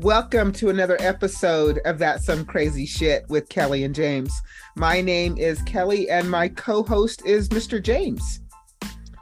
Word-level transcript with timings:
Welcome 0.00 0.52
to 0.52 0.68
another 0.68 0.98
episode 1.00 1.80
of 1.86 1.98
That 2.00 2.22
Some 2.22 2.44
Crazy 2.44 2.84
Shit 2.84 3.24
with 3.30 3.48
Kelly 3.48 3.82
and 3.82 3.94
James. 3.94 4.30
My 4.76 5.00
name 5.00 5.38
is 5.38 5.62
Kelly 5.62 6.10
and 6.10 6.30
my 6.30 6.48
co 6.48 6.82
host 6.82 7.24
is 7.24 7.48
Mr. 7.48 7.82
James. 7.82 8.40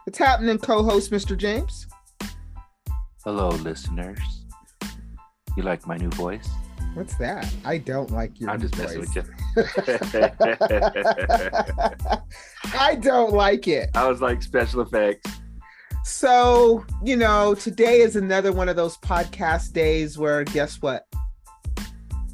What's 0.03 0.19
happening, 0.19 0.59
co 0.59 0.83
host 0.83 1.13
Mr. 1.13 1.37
James? 1.37 1.87
Hello, 3.25 3.51
listeners. 3.51 4.19
You 5.57 5.63
like 5.63 5.87
my 5.87 5.97
new 5.97 6.11
voice? 6.11 6.49
What's 6.95 7.15
that? 7.19 7.49
I 7.65 7.79
don't 7.79 8.11
like 8.11 8.41
your 8.41 8.51
I'm 8.51 8.61
just 8.61 8.75
voice. 8.75 8.97
messing 8.97 9.01
with 9.01 9.15
you. 9.15 9.23
I 12.75 12.97
don't 12.97 13.33
like 13.33 13.69
it. 13.69 13.91
I 13.95 14.09
was 14.09 14.21
like 14.21 14.43
special 14.43 14.81
effects. 14.81 15.31
So, 16.05 16.85
you 17.03 17.17
know, 17.17 17.55
today 17.55 18.01
is 18.01 18.15
another 18.15 18.53
one 18.53 18.69
of 18.69 18.77
those 18.77 18.99
podcast 18.99 19.73
days 19.73 20.19
where 20.19 20.45
guess 20.45 20.83
what? 20.83 21.07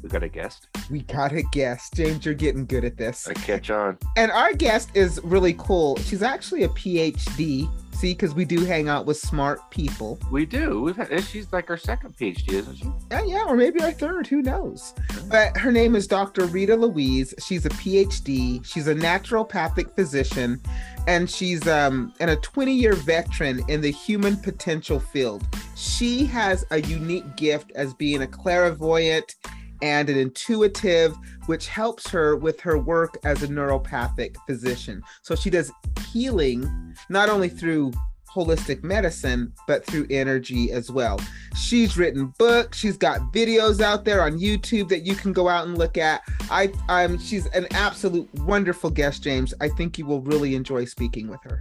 We 0.03 0.09
got 0.09 0.23
a 0.23 0.27
guest. 0.27 0.67
We 0.89 1.03
got 1.03 1.31
a 1.31 1.43
guest. 1.53 1.93
James, 1.93 2.25
you're 2.25 2.33
getting 2.33 2.65
good 2.65 2.83
at 2.83 2.97
this. 2.97 3.29
I 3.29 3.33
catch 3.33 3.69
on. 3.69 3.97
And 4.17 4.29
our 4.29 4.51
guest 4.51 4.89
is 4.93 5.21
really 5.23 5.53
cool. 5.57 5.95
She's 5.99 6.21
actually 6.21 6.63
a 6.63 6.69
PhD. 6.69 7.69
See, 7.93 8.13
because 8.13 8.33
we 8.33 8.45
do 8.45 8.65
hang 8.65 8.89
out 8.89 9.05
with 9.05 9.17
smart 9.17 9.69
people. 9.69 10.19
We 10.31 10.45
do. 10.47 10.81
We've 10.81 10.95
had, 10.95 11.23
she's 11.23 11.53
like 11.53 11.69
our 11.69 11.77
second 11.77 12.17
PhD, 12.17 12.53
isn't 12.53 12.77
she? 12.77 12.91
Yeah, 13.11 13.23
yeah, 13.23 13.43
or 13.47 13.55
maybe 13.55 13.79
our 13.79 13.91
third. 13.91 14.25
Who 14.25 14.41
knows? 14.41 14.95
But 15.27 15.55
her 15.55 15.71
name 15.71 15.95
is 15.95 16.07
Dr. 16.07 16.45
Rita 16.45 16.75
Louise. 16.75 17.35
She's 17.39 17.65
a 17.67 17.69
PhD. 17.69 18.65
She's 18.65 18.87
a 18.87 18.95
naturopathic 18.95 19.93
physician, 19.93 20.59
and 21.07 21.29
she's 21.29 21.67
um, 21.67 22.13
and 22.19 22.29
a 22.29 22.37
20-year 22.37 22.93
veteran 22.93 23.63
in 23.67 23.81
the 23.81 23.91
human 23.91 24.37
potential 24.37 24.99
field. 24.99 25.45
She 25.75 26.25
has 26.25 26.65
a 26.71 26.81
unique 26.81 27.35
gift 27.35 27.71
as 27.75 27.93
being 27.93 28.21
a 28.21 28.27
clairvoyant 28.27 29.35
and 29.81 30.09
an 30.09 30.17
intuitive, 30.17 31.15
which 31.47 31.67
helps 31.67 32.09
her 32.09 32.35
with 32.35 32.59
her 32.61 32.77
work 32.77 33.17
as 33.23 33.41
a 33.43 33.47
neuropathic 33.47 34.35
physician. 34.45 35.01
So 35.23 35.35
she 35.35 35.49
does 35.49 35.71
healing 36.11 36.95
not 37.09 37.29
only 37.29 37.49
through 37.49 37.93
holistic 38.33 38.83
medicine, 38.83 39.51
but 39.67 39.85
through 39.85 40.07
energy 40.09 40.71
as 40.71 40.89
well. 40.89 41.19
She's 41.55 41.97
written 41.97 42.33
books, 42.39 42.77
she's 42.77 42.97
got 42.97 43.19
videos 43.33 43.81
out 43.81 44.05
there 44.05 44.21
on 44.23 44.39
YouTube 44.39 44.87
that 44.89 45.05
you 45.05 45.15
can 45.15 45.33
go 45.33 45.49
out 45.49 45.67
and 45.67 45.77
look 45.77 45.97
at. 45.97 46.21
I 46.49 46.71
I'm 46.87 47.17
she's 47.17 47.47
an 47.47 47.67
absolute 47.71 48.33
wonderful 48.41 48.89
guest, 48.89 49.23
James. 49.23 49.53
I 49.59 49.67
think 49.69 49.97
you 49.97 50.05
will 50.05 50.21
really 50.21 50.55
enjoy 50.55 50.85
speaking 50.85 51.27
with 51.27 51.41
her. 51.43 51.59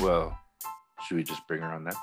Well, 0.00 0.38
should 1.06 1.16
we 1.16 1.22
just 1.24 1.46
bring 1.48 1.62
her 1.62 1.72
on 1.72 1.84
then? 1.84 1.94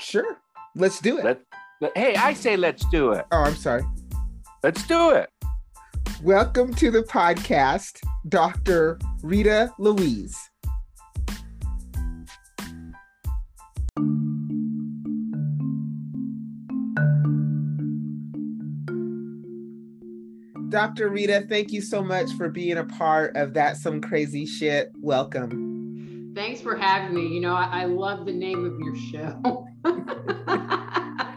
Sure. 0.00 0.38
Let's 0.74 1.00
do 1.00 1.18
it. 1.18 1.24
Let, 1.24 1.40
let- 1.80 1.96
hey, 1.96 2.14
I 2.16 2.32
say 2.32 2.56
let's 2.56 2.84
do 2.86 3.12
it. 3.12 3.26
oh, 3.30 3.42
I'm 3.42 3.54
sorry. 3.56 3.82
Let's 4.62 4.86
do 4.86 5.10
it. 5.10 5.28
Welcome 6.22 6.72
to 6.74 6.90
the 6.90 7.02
podcast, 7.02 7.98
Dr. 8.28 8.98
Rita 9.22 9.72
Louise. 9.78 10.50
Dr. 20.72 21.10
Rita, 21.10 21.44
thank 21.48 21.70
you 21.70 21.82
so 21.82 22.02
much 22.02 22.32
for 22.32 22.48
being 22.48 22.78
a 22.78 22.84
part 22.84 23.36
of 23.36 23.52
that 23.54 23.76
some 23.76 24.00
crazy 24.00 24.46
shit. 24.46 24.90
Welcome. 24.96 26.32
Thanks 26.34 26.62
for 26.62 26.74
having 26.76 27.14
me. 27.14 27.26
You 27.28 27.40
know, 27.40 27.52
I, 27.54 27.82
I 27.82 27.84
love 27.84 28.24
the 28.24 28.32
name 28.32 28.64
of 28.64 28.78
your 28.80 28.96
show. 28.96 29.66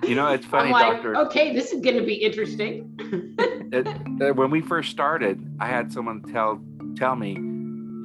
You 0.07 0.13
know, 0.15 0.27
it's 0.27 0.45
funny, 0.45 0.67
I'm 0.67 0.71
like, 0.71 0.93
Doctor. 0.93 1.17
okay, 1.17 1.51
this 1.53 1.71
is 1.73 1.81
going 1.81 1.97
to 1.97 2.03
be 2.05 2.13
interesting. 2.13 2.95
it- 3.73 3.87
uh, 4.21 4.33
when 4.33 4.51
we 4.51 4.61
first 4.61 4.89
started, 4.91 5.45
I 5.59 5.65
had 5.67 5.91
someone 5.91 6.21
tell 6.21 6.61
tell 6.95 7.15
me, 7.17 7.31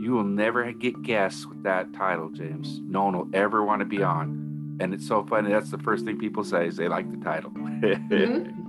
"You 0.02 0.12
will 0.12 0.24
never 0.24 0.72
get 0.72 1.00
guests 1.02 1.46
with 1.46 1.62
that 1.62 1.92
title, 1.92 2.30
James. 2.30 2.80
No 2.88 3.04
one 3.04 3.16
will 3.16 3.28
ever 3.34 3.62
want 3.62 3.80
to 3.80 3.84
be 3.84 4.02
on." 4.02 4.78
And 4.80 4.92
it's 4.94 5.06
so 5.06 5.24
funny. 5.26 5.50
That's 5.50 5.70
the 5.70 5.78
first 5.78 6.04
thing 6.06 6.18
people 6.18 6.42
say 6.42 6.66
is 6.68 6.76
they 6.78 6.88
like 6.88 7.08
the 7.10 7.18
title. 7.22 7.50
Mhm. 7.60 8.59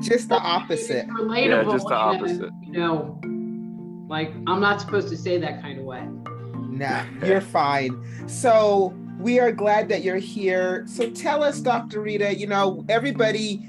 Just 0.00 0.28
the 0.28 0.38
opposite. 0.38 1.04
It's 1.04 1.12
relatable. 1.12 1.64
Yeah, 1.64 1.72
just 1.72 1.86
the 1.86 1.94
in 1.94 1.96
a, 1.96 1.96
opposite. 1.96 2.50
You 2.62 2.72
know, 2.72 3.20
like 4.08 4.32
I'm 4.46 4.60
not 4.60 4.80
supposed 4.80 5.08
to 5.08 5.16
say 5.16 5.38
that 5.38 5.62
kind 5.62 5.78
of 5.78 5.84
way. 5.84 6.06
Nah, 6.70 7.04
you're 7.24 7.40
fine. 7.40 8.02
So 8.28 8.94
we 9.18 9.38
are 9.38 9.52
glad 9.52 9.88
that 9.88 10.02
you're 10.02 10.16
here. 10.16 10.84
So 10.86 11.10
tell 11.10 11.42
us, 11.42 11.60
Dr. 11.60 12.00
Rita, 12.00 12.36
you 12.36 12.46
know, 12.46 12.84
everybody, 12.88 13.64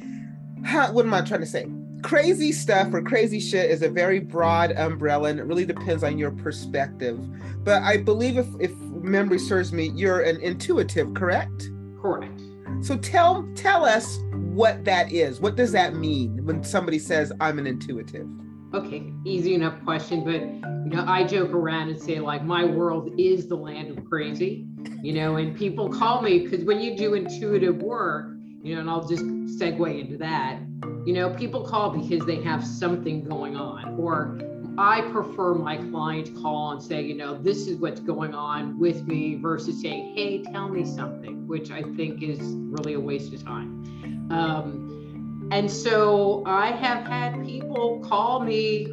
how, 0.63 0.91
what 0.91 1.05
am 1.05 1.13
I 1.13 1.21
trying 1.21 1.41
to 1.41 1.45
say? 1.45 1.67
Crazy 2.01 2.51
stuff 2.51 2.93
or 2.93 3.01
crazy 3.01 3.39
shit 3.39 3.69
is 3.69 3.81
a 3.81 3.89
very 3.89 4.19
broad 4.19 4.71
umbrella 4.71 5.29
and 5.29 5.39
it 5.39 5.43
really 5.43 5.65
depends 5.65 6.03
on 6.03 6.17
your 6.17 6.31
perspective. 6.31 7.19
But 7.63 7.83
I 7.83 7.97
believe 7.97 8.37
if, 8.37 8.47
if 8.59 8.71
memory 8.75 9.39
serves 9.39 9.71
me, 9.71 9.91
you're 9.95 10.21
an 10.21 10.41
intuitive, 10.41 11.13
correct? 11.13 11.69
Correct. 12.01 12.41
So 12.81 12.97
tell 12.97 13.47
tell 13.55 13.85
us 13.85 14.17
what 14.53 14.85
that 14.85 15.11
is. 15.11 15.41
What 15.41 15.55
does 15.55 15.71
that 15.71 15.95
mean 15.95 16.45
when 16.45 16.63
somebody 16.63 16.99
says 16.99 17.31
I'm 17.39 17.57
an 17.57 17.65
intuitive? 17.65 18.27
Okay, 18.73 19.03
easy 19.25 19.53
enough 19.53 19.83
question, 19.83 20.23
but 20.23 20.41
you 20.41 20.95
know, 20.95 21.05
I 21.07 21.23
joke 21.25 21.51
around 21.51 21.89
and 21.89 22.01
say 22.01 22.19
like 22.19 22.43
my 22.43 22.65
world 22.65 23.11
is 23.19 23.47
the 23.47 23.55
land 23.55 23.97
of 23.97 24.05
crazy, 24.05 24.65
you 25.01 25.13
know, 25.13 25.35
and 25.37 25.55
people 25.55 25.89
call 25.89 26.21
me 26.21 26.39
because 26.39 26.65
when 26.65 26.79
you 26.79 26.97
do 26.97 27.13
intuitive 27.13 27.77
work, 27.77 28.31
you 28.63 28.75
know, 28.75 28.81
and 28.81 28.89
I'll 28.89 29.07
just 29.07 29.23
segue 29.23 29.99
into 29.99 30.17
that, 30.17 30.59
you 31.05 31.13
know, 31.13 31.29
people 31.35 31.63
call 31.63 31.91
because 31.91 32.25
they 32.25 32.41
have 32.43 32.65
something 32.65 33.23
going 33.23 33.55
on, 33.55 33.99
or 33.99 34.39
I 34.77 35.01
prefer 35.11 35.53
my 35.53 35.77
client 35.77 36.31
call 36.41 36.71
and 36.71 36.81
say, 36.81 37.01
you 37.01 37.15
know, 37.15 37.37
this 37.37 37.67
is 37.67 37.77
what's 37.77 37.99
going 37.99 38.33
on 38.33 38.79
with 38.79 39.05
me 39.05 39.35
versus 39.35 39.81
saying, 39.81 40.15
hey, 40.15 40.41
tell 40.51 40.67
me 40.67 40.83
something, 40.83 41.47
which 41.47 41.69
I 41.69 41.83
think 41.95 42.23
is 42.23 42.39
really 42.41 42.93
a 42.93 42.99
waste 42.99 43.33
of 43.33 43.43
time. 43.43 44.02
Um, 44.29 45.49
and 45.51 45.69
so 45.69 46.43
I 46.45 46.71
have 46.71 47.05
had 47.05 47.43
people 47.45 47.99
call 48.07 48.39
me. 48.39 48.87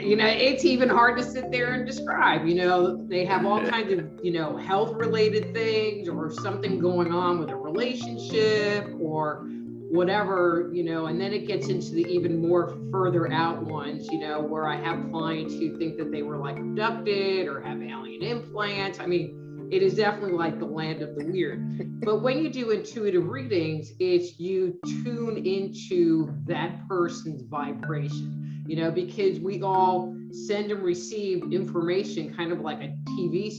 You 0.00 0.16
know, 0.16 0.26
it's 0.26 0.64
even 0.64 0.88
hard 0.88 1.18
to 1.18 1.24
sit 1.24 1.50
there 1.50 1.74
and 1.74 1.86
describe. 1.86 2.46
You 2.46 2.54
know, 2.54 3.04
they 3.08 3.26
have 3.26 3.44
all 3.44 3.62
kinds 3.68 3.92
of, 3.92 4.08
you 4.22 4.32
know, 4.32 4.56
health 4.56 4.94
related 4.94 5.52
things 5.52 6.08
or 6.08 6.30
something 6.30 6.78
going 6.78 7.12
on 7.12 7.38
with 7.38 7.50
a 7.50 7.56
relationship 7.56 8.88
or 8.98 9.46
whatever, 9.90 10.70
you 10.72 10.84
know, 10.84 11.06
and 11.06 11.20
then 11.20 11.32
it 11.32 11.46
gets 11.46 11.68
into 11.68 11.92
the 11.92 12.04
even 12.04 12.40
more 12.40 12.78
further 12.90 13.30
out 13.32 13.62
ones, 13.62 14.08
you 14.10 14.18
know, 14.18 14.40
where 14.40 14.66
I 14.66 14.76
have 14.76 15.10
clients 15.10 15.54
who 15.54 15.76
think 15.78 15.96
that 15.96 16.10
they 16.12 16.22
were 16.22 16.36
like 16.36 16.56
abducted 16.58 17.48
or 17.48 17.60
have 17.60 17.82
alien 17.82 18.22
implants. 18.22 19.00
I 19.00 19.06
mean, 19.06 19.47
it 19.70 19.82
is 19.82 19.94
definitely 19.94 20.32
like 20.32 20.58
the 20.58 20.66
land 20.66 21.02
of 21.02 21.14
the 21.14 21.24
weird. 21.26 22.00
But 22.00 22.22
when 22.22 22.38
you 22.38 22.50
do 22.50 22.70
intuitive 22.70 23.26
readings, 23.28 23.92
it's 23.98 24.38
you 24.38 24.78
tune 25.04 25.36
into 25.44 26.34
that 26.46 26.86
person's 26.88 27.42
vibration, 27.42 28.64
you 28.66 28.76
know, 28.76 28.90
because 28.90 29.40
we 29.40 29.62
all 29.62 30.14
send 30.30 30.70
and 30.70 30.82
receive 30.82 31.52
information 31.52 32.34
kind 32.34 32.52
of 32.52 32.60
like 32.60 32.80
a 32.80 32.94
TV 33.10 33.50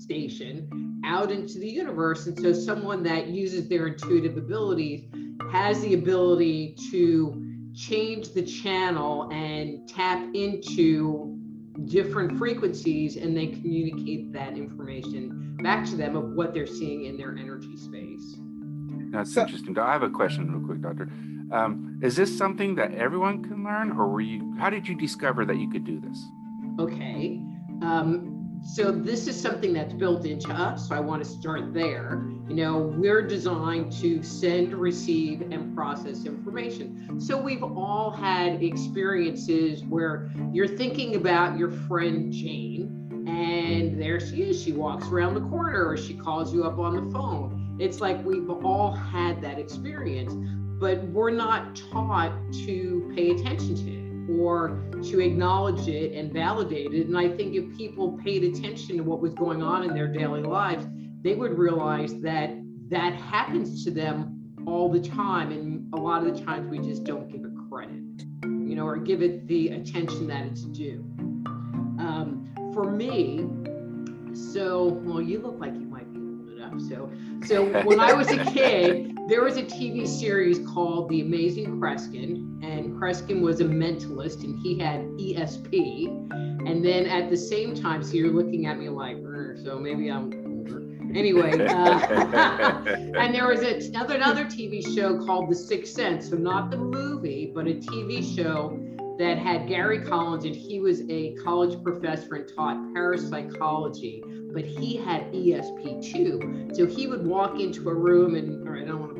station 0.00 1.00
out 1.04 1.30
into 1.30 1.58
the 1.58 1.68
universe. 1.68 2.26
And 2.26 2.38
so 2.38 2.52
someone 2.52 3.02
that 3.04 3.28
uses 3.28 3.68
their 3.68 3.88
intuitive 3.88 4.36
abilities 4.36 5.04
has 5.52 5.80
the 5.80 5.94
ability 5.94 6.76
to 6.90 7.44
change 7.74 8.30
the 8.32 8.42
channel 8.42 9.30
and 9.32 9.88
tap 9.88 10.22
into 10.34 11.37
different 11.86 12.36
frequencies 12.38 13.16
and 13.16 13.36
they 13.36 13.46
communicate 13.48 14.32
that 14.32 14.56
information 14.56 15.56
back 15.62 15.84
to 15.86 15.96
them 15.96 16.16
of 16.16 16.32
what 16.32 16.52
they're 16.52 16.66
seeing 16.66 17.04
in 17.04 17.16
their 17.16 17.36
energy 17.36 17.76
space. 17.76 18.38
That's 19.10 19.32
So- 19.32 19.42
interesting. 19.42 19.78
I 19.78 19.92
have 19.92 20.02
a 20.02 20.10
question, 20.10 20.50
real 20.52 20.64
quick, 20.64 20.80
Doctor. 20.82 21.08
Um, 21.50 21.98
is 22.02 22.14
this 22.16 22.36
something 22.36 22.74
that 22.74 22.92
everyone 22.92 23.42
can 23.42 23.64
learn, 23.64 23.92
or 23.92 24.08
were 24.08 24.20
you? 24.20 24.54
How 24.58 24.68
did 24.68 24.86
you 24.86 24.94
discover 24.94 25.46
that 25.46 25.56
you 25.56 25.70
could 25.70 25.84
do 25.84 25.98
this? 25.98 26.28
Okay. 26.78 27.42
Um, 27.80 28.37
so 28.64 28.90
this 28.90 29.26
is 29.26 29.40
something 29.40 29.72
that's 29.72 29.92
built 29.92 30.24
into 30.24 30.50
us. 30.50 30.88
So 30.88 30.94
I 30.94 31.00
want 31.00 31.22
to 31.22 31.28
start 31.28 31.72
there. 31.72 32.22
You 32.48 32.54
know, 32.54 32.78
we're 32.78 33.22
designed 33.22 33.92
to 33.94 34.22
send, 34.22 34.74
receive, 34.74 35.42
and 35.42 35.74
process 35.74 36.24
information. 36.24 37.20
So 37.20 37.40
we've 37.40 37.62
all 37.62 38.10
had 38.10 38.62
experiences 38.62 39.84
where 39.84 40.30
you're 40.52 40.68
thinking 40.68 41.16
about 41.16 41.58
your 41.58 41.70
friend 41.70 42.32
Jane, 42.32 43.26
and 43.28 44.00
there 44.00 44.20
she 44.20 44.42
is. 44.42 44.62
She 44.62 44.72
walks 44.72 45.08
around 45.08 45.34
the 45.34 45.48
corner, 45.48 45.86
or 45.86 45.96
she 45.96 46.14
calls 46.14 46.52
you 46.52 46.64
up 46.64 46.78
on 46.78 46.94
the 46.94 47.12
phone. 47.12 47.76
It's 47.80 48.00
like 48.00 48.24
we've 48.24 48.50
all 48.50 48.92
had 48.92 49.40
that 49.42 49.58
experience, 49.58 50.34
but 50.80 51.02
we're 51.04 51.30
not 51.30 51.76
taught 51.90 52.32
to 52.64 53.12
pay 53.14 53.30
attention 53.30 53.76
to 53.76 53.92
it 53.92 53.97
or 54.28 54.80
to 55.02 55.20
acknowledge 55.20 55.88
it 55.88 56.12
and 56.12 56.32
validate 56.32 56.92
it. 56.92 57.06
And 57.06 57.16
I 57.16 57.28
think 57.28 57.54
if 57.54 57.76
people 57.76 58.18
paid 58.22 58.44
attention 58.44 58.98
to 58.98 59.02
what 59.02 59.20
was 59.20 59.34
going 59.34 59.62
on 59.62 59.84
in 59.84 59.94
their 59.94 60.08
daily 60.08 60.42
lives, 60.42 60.86
they 61.22 61.34
would 61.34 61.58
realize 61.58 62.20
that 62.20 62.50
that 62.88 63.14
happens 63.14 63.84
to 63.84 63.90
them 63.90 64.54
all 64.66 64.90
the 64.90 65.00
time. 65.00 65.50
And 65.50 65.92
a 65.94 65.96
lot 65.96 66.26
of 66.26 66.36
the 66.36 66.44
times 66.44 66.70
we 66.70 66.78
just 66.78 67.04
don't 67.04 67.28
give 67.30 67.44
it 67.44 67.52
credit, 67.70 68.02
you 68.42 68.74
know, 68.74 68.86
or 68.86 68.96
give 68.96 69.22
it 69.22 69.46
the 69.46 69.68
attention 69.68 70.26
that 70.28 70.46
it's 70.46 70.62
due. 70.62 71.04
Um, 71.98 72.50
for 72.74 72.90
me, 72.90 73.46
so, 74.34 75.00
well, 75.04 75.20
you 75.20 75.40
look 75.40 75.58
like 75.58 75.74
you 75.74 75.86
might 75.86 76.12
be 76.12 76.20
old 76.20 76.50
enough. 76.50 76.80
So, 76.88 77.10
so 77.46 77.82
when 77.84 77.98
I 77.98 78.12
was 78.12 78.30
a 78.30 78.44
kid, 78.44 79.14
there 79.28 79.42
was 79.42 79.58
a 79.58 79.62
TV 79.62 80.08
series 80.08 80.58
called 80.66 81.10
The 81.10 81.20
Amazing 81.20 81.78
Kreskin, 81.78 82.64
and 82.64 82.98
Kreskin 82.98 83.42
was 83.42 83.60
a 83.60 83.64
mentalist 83.64 84.42
and 84.42 84.58
he 84.58 84.78
had 84.78 85.00
ESP. 85.18 86.06
And 86.66 86.82
then 86.82 87.04
at 87.04 87.28
the 87.28 87.36
same 87.36 87.74
time, 87.74 88.02
so 88.02 88.14
you're 88.14 88.32
looking 88.32 88.64
at 88.64 88.78
me 88.78 88.88
like, 88.88 89.18
so 89.62 89.78
maybe 89.78 90.10
I'm 90.10 90.32
older. 90.46 90.80
Anyway, 91.14 91.52
uh, 91.66 92.82
and 93.18 93.34
there 93.34 93.46
was 93.48 93.60
a, 93.60 93.76
another, 93.88 94.14
another 94.14 94.44
TV 94.46 94.82
show 94.94 95.22
called 95.26 95.50
The 95.50 95.54
Sixth 95.54 95.92
Sense. 95.92 96.30
So 96.30 96.36
not 96.36 96.70
the 96.70 96.78
movie, 96.78 97.52
but 97.54 97.66
a 97.66 97.74
TV 97.74 98.34
show 98.34 98.80
that 99.18 99.36
had 99.36 99.68
Gary 99.68 100.00
Collins, 100.00 100.44
and 100.44 100.54
he 100.54 100.80
was 100.80 101.02
a 101.10 101.34
college 101.34 101.82
professor 101.82 102.36
and 102.36 102.48
taught 102.54 102.94
parapsychology, 102.94 104.22
but 104.52 104.64
he 104.64 104.96
had 104.96 105.30
ESP 105.32 106.12
too. 106.12 106.68
So 106.72 106.86
he 106.86 107.08
would 107.08 107.26
walk 107.26 107.60
into 107.60 107.90
a 107.90 107.94
room 107.94 108.34
and, 108.36 108.66
I 108.68 108.84
don't 108.84 109.00
want 109.00 109.16
to 109.16 109.17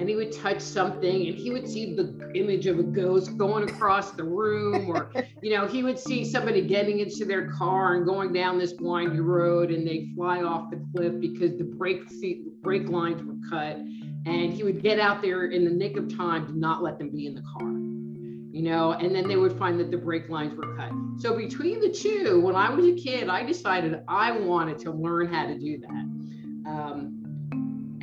and 0.00 0.08
he 0.08 0.16
would 0.16 0.32
touch 0.32 0.60
something 0.60 1.26
and 1.26 1.36
he 1.36 1.50
would 1.50 1.68
see 1.68 1.94
the 1.94 2.32
image 2.34 2.66
of 2.66 2.78
a 2.78 2.82
ghost 2.82 3.36
going 3.36 3.68
across 3.68 4.12
the 4.12 4.24
room, 4.24 4.88
or, 4.88 5.12
you 5.42 5.54
know, 5.54 5.66
he 5.66 5.82
would 5.82 5.98
see 5.98 6.24
somebody 6.24 6.62
getting 6.62 7.00
into 7.00 7.26
their 7.26 7.50
car 7.52 7.96
and 7.96 8.06
going 8.06 8.32
down 8.32 8.58
this 8.58 8.72
windy 8.80 9.20
road 9.20 9.70
and 9.70 9.86
they 9.86 10.08
fly 10.16 10.42
off 10.42 10.70
the 10.70 10.82
cliff 10.96 11.20
because 11.20 11.58
the 11.58 11.64
brake, 11.64 12.00
brake 12.62 12.88
lines 12.88 13.22
were 13.22 13.36
cut. 13.50 13.76
And 14.26 14.52
he 14.52 14.62
would 14.62 14.82
get 14.82 14.98
out 14.98 15.20
there 15.20 15.46
in 15.46 15.64
the 15.64 15.70
nick 15.70 15.98
of 15.98 16.14
time 16.16 16.46
to 16.46 16.58
not 16.58 16.82
let 16.82 16.98
them 16.98 17.10
be 17.10 17.26
in 17.26 17.34
the 17.34 17.42
car 17.58 17.70
you 18.52 18.62
know, 18.62 18.92
and 18.92 19.14
then 19.14 19.28
they 19.28 19.36
would 19.36 19.56
find 19.56 19.78
that 19.78 19.92
the 19.92 19.96
brake 19.96 20.28
lines 20.28 20.52
were 20.56 20.74
cut. 20.76 20.90
So 21.18 21.36
between 21.36 21.80
the 21.80 21.88
two, 21.88 22.40
when 22.40 22.56
I 22.56 22.68
was 22.68 22.84
a 22.84 22.94
kid, 22.94 23.28
I 23.28 23.44
decided 23.44 24.02
I 24.08 24.32
wanted 24.32 24.80
to 24.80 24.90
learn 24.90 25.32
how 25.32 25.46
to 25.46 25.56
do 25.56 25.78
that. 25.78 26.68
Um, 26.68 27.20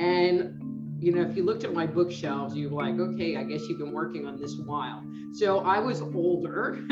and 0.00 0.57
you 1.00 1.12
know, 1.12 1.22
if 1.22 1.36
you 1.36 1.44
looked 1.44 1.64
at 1.64 1.72
my 1.72 1.86
bookshelves, 1.86 2.56
you're 2.56 2.70
like, 2.70 2.98
okay, 2.98 3.36
I 3.36 3.44
guess 3.44 3.68
you've 3.68 3.78
been 3.78 3.92
working 3.92 4.26
on 4.26 4.40
this 4.40 4.56
while. 4.64 5.04
So 5.32 5.60
I 5.60 5.78
was 5.78 6.02
older 6.02 6.84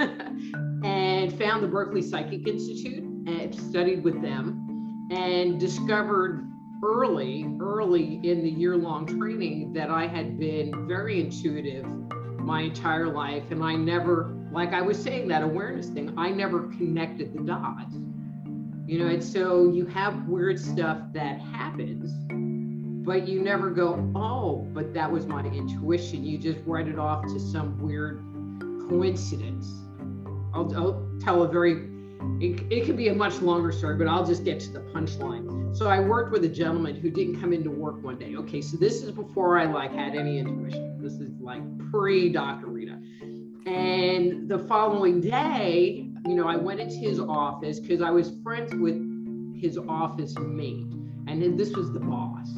and 0.85 1.37
found 1.39 1.65
the 1.65 1.69
Berkeley 1.69 2.03
Psychic 2.03 2.47
Institute 2.47 3.03
and 3.03 3.55
studied 3.55 4.05
with 4.05 4.21
them 4.23 5.09
and 5.11 5.59
discovered 5.59 6.49
early, 6.85 7.51
early 7.61 8.21
in 8.23 8.43
the 8.43 8.51
year 8.51 8.77
long 8.77 9.07
training 9.07 9.73
that 9.73 9.91
I 9.91 10.07
had 10.07 10.39
been 10.39 10.87
very 10.87 11.21
intuitive 11.21 11.85
my 12.39 12.63
entire 12.63 13.09
life. 13.09 13.51
And 13.51 13.63
I 13.63 13.75
never, 13.75 14.37
like 14.53 14.73
I 14.73 14.83
was 14.83 15.03
saying, 15.03 15.29
that 15.29 15.43
awareness 15.43 15.89
thing, 15.89 16.15
I 16.17 16.31
never 16.31 16.69
connected 16.69 17.35
the 17.35 17.41
dots. 17.41 17.95
You 18.87 19.01
know, 19.01 19.07
and 19.09 19.23
so 19.23 19.73
you 19.73 19.85
have 19.87 20.29
weird 20.29 20.61
stuff 20.61 20.99
that 21.13 21.41
happens, 21.41 22.13
but 23.07 23.29
you 23.29 23.41
never 23.41 23.71
go, 23.71 24.11
oh, 24.17 24.69
but 24.75 24.93
that 24.93 25.11
was 25.11 25.27
my 25.27 25.45
intuition. 25.45 26.25
You 26.25 26.37
just 26.39 26.59
write 26.67 26.89
it 26.89 26.99
off 26.99 27.25
to 27.27 27.39
some 27.39 27.79
weird 27.79 28.19
coincidence. 28.89 29.73
I'll, 30.53 30.77
I'll 30.77 31.09
tell 31.21 31.45
a 31.45 31.49
very, 31.49 31.89
it, 32.41 32.61
it 32.69 32.85
could 32.85 32.97
be 32.97 33.07
a 33.09 33.15
much 33.15 33.41
longer 33.41 33.71
story, 33.71 33.97
but 33.97 34.09
I'll 34.09 34.27
just 34.27 34.45
get 34.45 34.59
to 34.61 34.73
the 34.73 34.81
punchline. 34.81 35.77
So 35.77 35.89
I 35.89 36.01
worked 36.01 36.33
with 36.33 36.45
a 36.45 36.49
gentleman 36.49 36.97
who 36.97 37.09
didn't 37.11 37.41
come 37.41 37.53
into 37.53 37.71
work 37.71 38.03
one 38.03 38.19
day. 38.19 38.35
Okay, 38.35 38.61
so 38.61 38.77
this 38.77 39.05
is 39.05 39.13
before 39.13 39.57
I 39.57 39.67
like 39.67 39.93
had 39.93 40.17
any 40.17 40.41
intuition. 40.41 41.01
This 41.01 41.15
is 41.15 41.31
like 41.41 41.63
pre 41.93 42.29
Dr. 42.31 42.67
Rita. 42.67 42.99
And 43.67 44.49
the 44.49 44.59
following 44.67 45.21
day, 45.21 46.09
you 46.27 46.35
know, 46.35 46.49
I 46.49 46.57
went 46.57 46.81
into 46.81 46.97
his 46.97 47.21
office 47.21 47.79
because 47.79 48.03
I 48.03 48.11
was 48.11 48.33
friends 48.43 48.75
with 48.75 48.97
his 49.61 49.79
office 49.79 50.37
mate, 50.39 50.87
and 51.29 51.57
this 51.57 51.71
was 51.71 51.93
the 51.93 52.01
boss. 52.01 52.49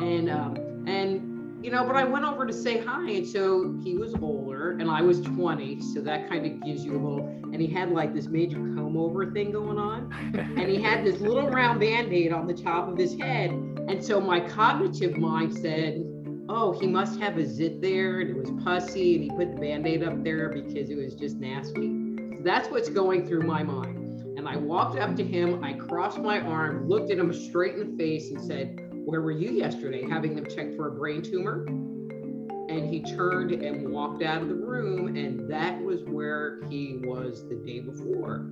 And 0.00 0.30
um, 0.30 0.84
and 0.86 1.64
you 1.64 1.72
know, 1.72 1.84
but 1.84 1.96
I 1.96 2.04
went 2.04 2.24
over 2.24 2.46
to 2.46 2.52
say 2.52 2.78
hi, 2.78 3.10
and 3.10 3.26
so 3.26 3.76
he 3.82 3.96
was 3.96 4.14
older, 4.22 4.72
and 4.78 4.88
I 4.88 5.02
was 5.02 5.20
20, 5.20 5.82
so 5.82 6.00
that 6.02 6.28
kind 6.28 6.46
of 6.46 6.64
gives 6.64 6.84
you 6.84 6.92
a 6.92 7.00
little. 7.00 7.26
And 7.52 7.60
he 7.60 7.66
had 7.66 7.90
like 7.90 8.14
this 8.14 8.26
major 8.26 8.58
comb 8.58 8.96
over 8.96 9.30
thing 9.32 9.50
going 9.50 9.78
on, 9.78 10.12
and 10.34 10.68
he 10.70 10.80
had 10.80 11.04
this 11.04 11.20
little 11.20 11.50
round 11.50 11.80
band 11.80 12.12
aid 12.12 12.32
on 12.32 12.46
the 12.46 12.54
top 12.54 12.88
of 12.88 12.96
his 12.96 13.18
head, 13.18 13.50
and 13.50 14.02
so 14.02 14.20
my 14.20 14.38
cognitive 14.38 15.16
mind 15.16 15.52
said, 15.52 16.04
oh, 16.48 16.78
he 16.78 16.86
must 16.86 17.20
have 17.20 17.36
a 17.36 17.46
zit 17.46 17.80
there 17.80 18.20
and 18.20 18.30
it 18.30 18.36
was 18.36 18.50
pussy 18.64 19.14
and 19.14 19.24
he 19.24 19.30
put 19.30 19.54
the 19.54 19.60
band-aid 19.60 20.02
up 20.02 20.22
there 20.24 20.48
because 20.48 20.90
it 20.90 20.96
was 20.96 21.14
just 21.14 21.36
nasty. 21.36 21.88
So 22.36 22.42
that's 22.42 22.68
what's 22.68 22.88
going 22.88 23.26
through 23.26 23.42
my 23.42 23.62
mind. 23.62 24.22
And 24.38 24.48
I 24.48 24.56
walked 24.56 24.98
up 24.98 25.14
to 25.16 25.24
him, 25.24 25.62
I 25.62 25.74
crossed 25.74 26.18
my 26.18 26.40
arm, 26.40 26.88
looked 26.88 27.10
at 27.10 27.18
him 27.18 27.32
straight 27.32 27.74
in 27.74 27.90
the 27.90 27.96
face 27.96 28.30
and 28.30 28.40
said, 28.40 28.87
Where 29.08 29.22
were 29.22 29.32
you 29.32 29.52
yesterday? 29.52 30.06
Having 30.06 30.36
them 30.36 30.44
checked 30.44 30.76
for 30.76 30.88
a 30.88 30.90
brain 30.90 31.22
tumor? 31.22 31.64
And 32.68 32.92
he 32.92 33.00
turned 33.00 33.52
and 33.52 33.90
walked 33.90 34.22
out 34.22 34.42
of 34.42 34.48
the 34.48 34.54
room, 34.54 35.16
and 35.16 35.50
that 35.50 35.82
was 35.82 36.02
where 36.04 36.60
he 36.68 37.00
was 37.02 37.48
the 37.48 37.54
day 37.54 37.80
before, 37.80 38.50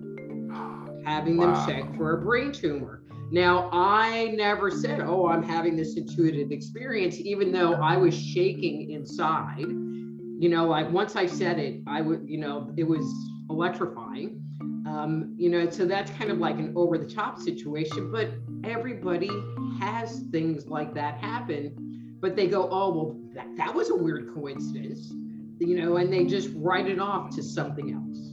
having 1.05 1.37
wow. 1.37 1.53
them 1.53 1.67
checked 1.67 1.97
for 1.99 2.15
a 2.15 2.23
brain 2.25 2.53
tumor. 2.53 3.03
Now, 3.31 3.69
I 3.71 4.29
never 4.29 4.71
said, 4.71 5.01
Oh, 5.01 5.29
I'm 5.29 5.43
having 5.43 5.77
this 5.77 5.99
intuitive 5.99 6.51
experience, 6.51 7.21
even 7.21 7.53
though 7.53 7.75
I 7.75 7.99
was 7.99 8.19
shaking 8.19 8.93
inside. 8.93 9.59
You 9.59 10.49
know, 10.49 10.65
like 10.69 10.91
once 10.91 11.17
I 11.17 11.27
said 11.27 11.59
it, 11.59 11.83
I 11.87 12.01
would, 12.01 12.23
you 12.25 12.39
know, 12.39 12.73
it 12.79 12.85
was 12.85 13.05
electrifying. 13.51 14.41
Um, 14.89 15.35
you 15.37 15.51
know, 15.51 15.69
so 15.69 15.85
that's 15.85 16.11
kind 16.13 16.31
of 16.31 16.39
like 16.39 16.59
an 16.59 16.73
over 16.75 16.97
the 16.97 17.13
top 17.13 17.39
situation, 17.39 18.11
but 18.11 18.31
everybody 18.65 19.29
has 19.79 20.21
things 20.31 20.67
like 20.67 20.95
that 20.95 21.19
happen. 21.19 22.17
But 22.21 22.37
they 22.37 22.47
go, 22.47 22.69
Oh, 22.71 22.93
well, 22.93 23.21
that, 23.35 23.47
that 23.57 23.75
was 23.75 23.91
a 23.91 23.95
weird 23.95 24.33
coincidence, 24.35 25.13
you 25.59 25.77
know, 25.81 25.97
and 25.97 26.13
they 26.13 26.25
just 26.25 26.51
write 26.55 26.87
it 26.89 26.99
off 26.99 27.35
to 27.37 27.43
something 27.43 27.93
else. 27.93 28.33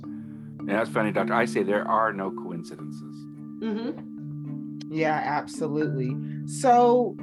Yeah, 0.67 0.77
that's 0.77 0.89
funny, 0.89 1.11
Doctor. 1.11 1.33
I 1.33 1.45
say 1.45 1.63
there 1.63 1.87
are 1.87 2.13
no 2.13 2.31
coincidences. 2.31 3.15
Mm-hmm. 3.59 4.91
Yeah, 4.91 5.21
absolutely. 5.23 6.15
So 6.47 7.17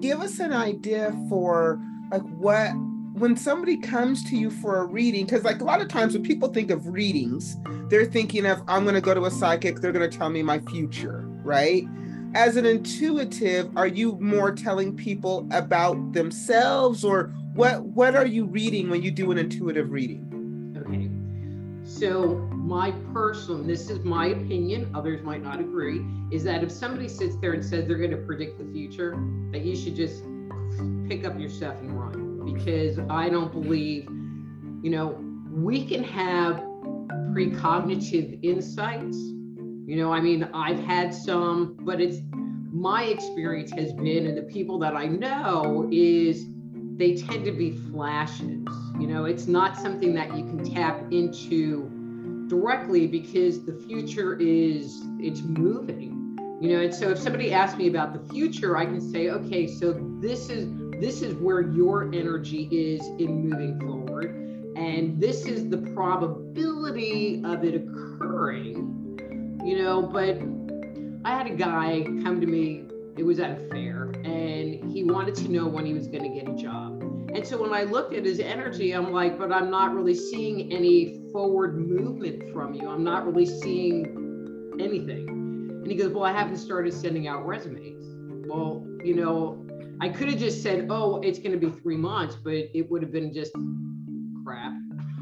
give 0.00 0.20
us 0.20 0.38
an 0.38 0.52
idea 0.52 1.16
for 1.28 1.80
like 2.10 2.22
what 2.22 2.70
when 3.14 3.36
somebody 3.36 3.76
comes 3.76 4.22
to 4.24 4.36
you 4.36 4.50
for 4.50 4.78
a 4.78 4.84
reading 4.84 5.24
because 5.24 5.42
like 5.44 5.60
a 5.60 5.64
lot 5.64 5.80
of 5.80 5.88
times 5.88 6.14
when 6.14 6.22
people 6.22 6.48
think 6.48 6.70
of 6.70 6.86
readings 6.86 7.56
they're 7.88 8.04
thinking 8.04 8.46
of 8.46 8.62
i'm 8.68 8.84
going 8.84 8.94
to 8.94 9.00
go 9.00 9.12
to 9.12 9.24
a 9.24 9.30
psychic 9.30 9.80
they're 9.80 9.92
going 9.92 10.08
to 10.08 10.16
tell 10.16 10.30
me 10.30 10.42
my 10.42 10.60
future 10.60 11.24
right 11.42 11.84
as 12.34 12.56
an 12.56 12.66
intuitive 12.66 13.74
are 13.76 13.86
you 13.86 14.18
more 14.20 14.52
telling 14.52 14.94
people 14.94 15.46
about 15.52 16.12
themselves 16.12 17.04
or 17.04 17.32
what 17.54 17.82
what 17.82 18.14
are 18.14 18.26
you 18.26 18.44
reading 18.44 18.90
when 18.90 19.02
you 19.02 19.10
do 19.10 19.30
an 19.30 19.38
intuitive 19.38 19.90
reading 19.90 20.24
okay 20.76 21.08
so 21.88 22.34
my 22.68 22.90
personal, 23.14 23.62
this 23.62 23.88
is 23.88 24.04
my 24.04 24.26
opinion, 24.26 24.90
others 24.94 25.22
might 25.22 25.42
not 25.42 25.58
agree, 25.58 26.04
is 26.30 26.44
that 26.44 26.62
if 26.62 26.70
somebody 26.70 27.08
sits 27.08 27.34
there 27.36 27.54
and 27.54 27.64
says 27.64 27.88
they're 27.88 27.96
going 27.96 28.10
to 28.10 28.18
predict 28.18 28.58
the 28.58 28.70
future, 28.72 29.16
that 29.52 29.62
you 29.62 29.74
should 29.74 29.96
just 29.96 30.22
pick 31.08 31.24
up 31.24 31.38
your 31.40 31.48
stuff 31.48 31.76
and 31.80 31.98
run. 31.98 32.44
Because 32.44 32.98
I 33.08 33.30
don't 33.30 33.50
believe, 33.50 34.04
you 34.82 34.90
know, 34.90 35.18
we 35.50 35.86
can 35.86 36.04
have 36.04 36.56
precognitive 37.32 38.38
insights. 38.44 39.16
You 39.88 39.96
know, 39.96 40.12
I 40.12 40.20
mean, 40.20 40.46
I've 40.52 40.80
had 40.80 41.14
some, 41.14 41.78
but 41.80 41.98
it's 41.98 42.18
my 42.70 43.04
experience 43.04 43.70
has 43.70 43.90
been, 43.94 44.26
and 44.26 44.36
the 44.36 44.42
people 44.42 44.78
that 44.80 44.94
I 44.94 45.06
know 45.06 45.88
is 45.90 46.44
they 46.98 47.16
tend 47.16 47.46
to 47.46 47.52
be 47.52 47.70
flashes. 47.90 48.68
You 49.00 49.06
know, 49.06 49.24
it's 49.24 49.46
not 49.46 49.78
something 49.78 50.12
that 50.12 50.36
you 50.36 50.44
can 50.44 50.62
tap 50.62 51.00
into 51.10 51.88
directly 52.50 53.06
because 53.06 53.64
the 53.64 53.72
future 53.88 54.38
is 54.38 55.00
it's 55.20 55.40
moving 55.40 56.36
you 56.62 56.74
know 56.74 56.80
and 56.80 56.94
so 56.94 57.10
if 57.10 57.18
somebody 57.18 57.52
asks 57.52 57.76
me 57.76 57.88
about 57.88 58.14
the 58.14 58.32
future 58.32 58.74
i 58.78 58.86
can 58.86 59.02
say 59.02 59.28
okay 59.28 59.66
so 59.66 59.92
this 60.18 60.48
is 60.48 60.66
this 60.98 61.20
is 61.20 61.34
where 61.34 61.60
your 61.60 62.04
energy 62.14 62.66
is 62.72 63.06
in 63.20 63.50
moving 63.50 63.78
forward 63.80 64.30
and 64.78 65.20
this 65.20 65.44
is 65.44 65.68
the 65.68 65.76
probability 65.94 67.42
of 67.44 67.64
it 67.64 67.74
occurring 67.74 68.97
you 69.68 69.82
know 69.82 70.02
but 70.02 70.40
i 71.24 71.36
had 71.36 71.46
a 71.46 71.54
guy 71.54 72.02
come 72.22 72.40
to 72.40 72.46
me 72.46 72.84
it 73.16 73.22
was 73.22 73.38
at 73.38 73.50
a 73.50 73.68
fair 73.68 74.04
and 74.24 74.90
he 74.90 75.04
wanted 75.04 75.34
to 75.34 75.48
know 75.48 75.66
when 75.66 75.84
he 75.84 75.92
was 75.92 76.06
going 76.06 76.22
to 76.22 76.30
get 76.30 76.48
a 76.48 76.56
job 76.56 76.98
and 77.34 77.46
so 77.46 77.60
when 77.60 77.74
I 77.74 77.82
looked 77.82 78.14
at 78.14 78.24
his 78.24 78.40
energy, 78.40 78.92
I'm 78.92 79.12
like, 79.12 79.38
but 79.38 79.52
I'm 79.52 79.70
not 79.70 79.94
really 79.94 80.14
seeing 80.14 80.72
any 80.72 81.20
forward 81.30 81.78
movement 81.78 82.52
from 82.54 82.72
you. 82.72 82.88
I'm 82.88 83.04
not 83.04 83.26
really 83.26 83.44
seeing 83.44 84.76
anything. 84.80 85.28
And 85.28 85.86
he 85.86 85.94
goes, 85.94 86.10
Well, 86.10 86.24
I 86.24 86.32
haven't 86.32 86.56
started 86.56 86.92
sending 86.92 87.28
out 87.28 87.46
resumes. 87.46 88.06
Well, 88.48 88.84
you 89.04 89.14
know, 89.14 89.64
I 90.00 90.08
could 90.08 90.28
have 90.28 90.38
just 90.38 90.62
said, 90.62 90.86
oh, 90.90 91.20
it's 91.20 91.38
going 91.38 91.52
to 91.52 91.58
be 91.58 91.70
three 91.80 91.96
months, 91.96 92.36
but 92.36 92.54
it 92.54 92.88
would 92.90 93.02
have 93.02 93.12
been 93.12 93.32
just 93.32 93.52
crap. 94.44 94.72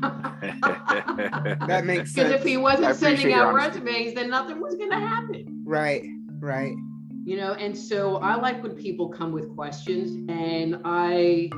that 1.67 1.83
makes 1.85 2.12
sense. 2.12 2.29
Because 2.29 2.33
if 2.33 2.47
he 2.47 2.57
wasn't 2.57 2.97
sending 2.97 3.33
out 3.33 3.55
resumes, 3.55 4.15
then 4.15 4.31
nothing 4.31 4.61
was 4.61 4.75
going 4.75 4.91
to 4.91 4.99
happen. 4.99 5.62
right, 5.65 6.03
right. 6.38 6.75
You 7.25 7.37
know, 7.37 7.55
and 7.55 7.76
so 7.76 8.17
I 8.19 8.37
like 8.37 8.62
when 8.62 8.76
people 8.76 9.09
come 9.09 9.33
with 9.33 9.53
questions, 9.57 10.31
and 10.31 10.81
I, 10.85 11.50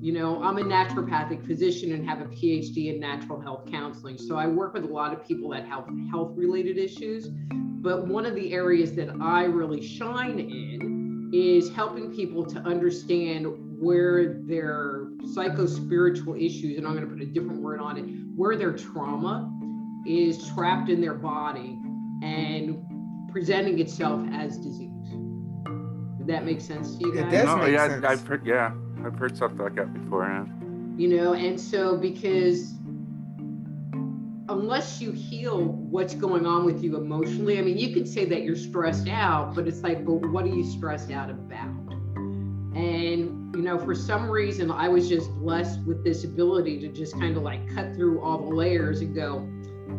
you 0.00 0.12
know, 0.12 0.42
I'm 0.42 0.58
a 0.58 0.62
naturopathic 0.62 1.46
physician 1.46 1.92
and 1.92 2.08
have 2.08 2.20
a 2.20 2.24
PhD 2.24 2.92
in 2.92 2.98
natural 2.98 3.40
health 3.40 3.70
counseling. 3.70 4.18
So 4.18 4.36
I 4.36 4.48
work 4.48 4.74
with 4.74 4.84
a 4.84 4.92
lot 4.92 5.12
of 5.12 5.24
people 5.24 5.50
that 5.50 5.66
have 5.66 5.86
health 6.10 6.32
related 6.34 6.78
issues. 6.78 7.28
But 7.80 8.08
one 8.08 8.26
of 8.26 8.34
the 8.34 8.52
areas 8.52 8.94
that 8.94 9.08
I 9.20 9.44
really 9.44 9.80
shine 9.80 10.40
in 10.40 11.30
is 11.32 11.70
helping 11.70 12.12
people 12.12 12.44
to 12.46 12.58
understand 12.60 13.46
where 13.80 14.40
their 14.46 15.08
psycho 15.34 15.66
spiritual 15.66 16.34
issues, 16.34 16.78
and 16.78 16.86
I'm 16.86 16.94
going 16.94 17.08
to 17.08 17.12
put 17.12 17.22
a 17.22 17.26
different 17.26 17.62
word 17.62 17.80
on 17.80 17.96
it, 17.96 18.04
where 18.36 18.56
their 18.56 18.72
trauma 18.72 19.52
is 20.06 20.46
trapped 20.48 20.88
in 20.88 21.00
their 21.00 21.14
body 21.14 21.78
and 22.22 22.82
presenting 23.30 23.78
itself 23.78 24.26
as 24.32 24.56
disease. 24.58 24.90
Did 26.18 26.26
that 26.26 26.44
make 26.44 26.60
sense 26.60 26.96
to 26.96 27.06
you 27.06 27.14
guys? 27.14 27.24
It 27.24 27.30
guys? 27.30 27.32
does. 27.32 27.46
no, 27.46 27.56
make 27.56 27.72
yeah, 27.72 27.88
sense. 27.88 28.04
I've 28.04 28.26
heard. 28.26 28.46
Yeah, 28.46 28.72
I've 29.04 29.16
heard 29.16 29.36
something 29.36 29.58
like 29.58 29.74
that 29.76 29.92
before. 29.92 30.24
Yeah. 30.24 30.44
you 30.96 31.08
know 31.16 31.34
and 31.34 31.58
so 31.60 31.96
because 31.96 32.74
unless 34.48 35.00
you 35.00 35.12
heal 35.12 35.62
what's 35.64 36.14
going 36.14 36.46
on 36.46 36.64
with 36.64 36.82
you 36.82 36.96
emotionally 36.96 37.58
i 37.58 37.62
mean 37.62 37.78
you 37.78 37.92
could 37.94 38.08
say 38.08 38.24
that 38.24 38.42
you're 38.42 38.56
stressed 38.56 39.08
out 39.08 39.54
but 39.54 39.68
it's 39.68 39.82
like 39.82 40.04
but 40.04 40.14
what 40.30 40.44
are 40.44 40.48
you 40.48 40.64
stressed 40.64 41.10
out 41.10 41.30
about 41.30 41.77
and 42.78 43.54
you 43.56 43.62
know 43.62 43.78
for 43.78 43.94
some 43.94 44.30
reason 44.30 44.70
i 44.70 44.88
was 44.88 45.08
just 45.08 45.30
blessed 45.36 45.80
with 45.82 46.04
this 46.04 46.24
ability 46.24 46.78
to 46.78 46.88
just 46.88 47.12
kind 47.14 47.36
of 47.36 47.42
like 47.42 47.66
cut 47.74 47.94
through 47.94 48.20
all 48.20 48.38
the 48.38 48.54
layers 48.54 49.00
and 49.00 49.14
go 49.14 49.48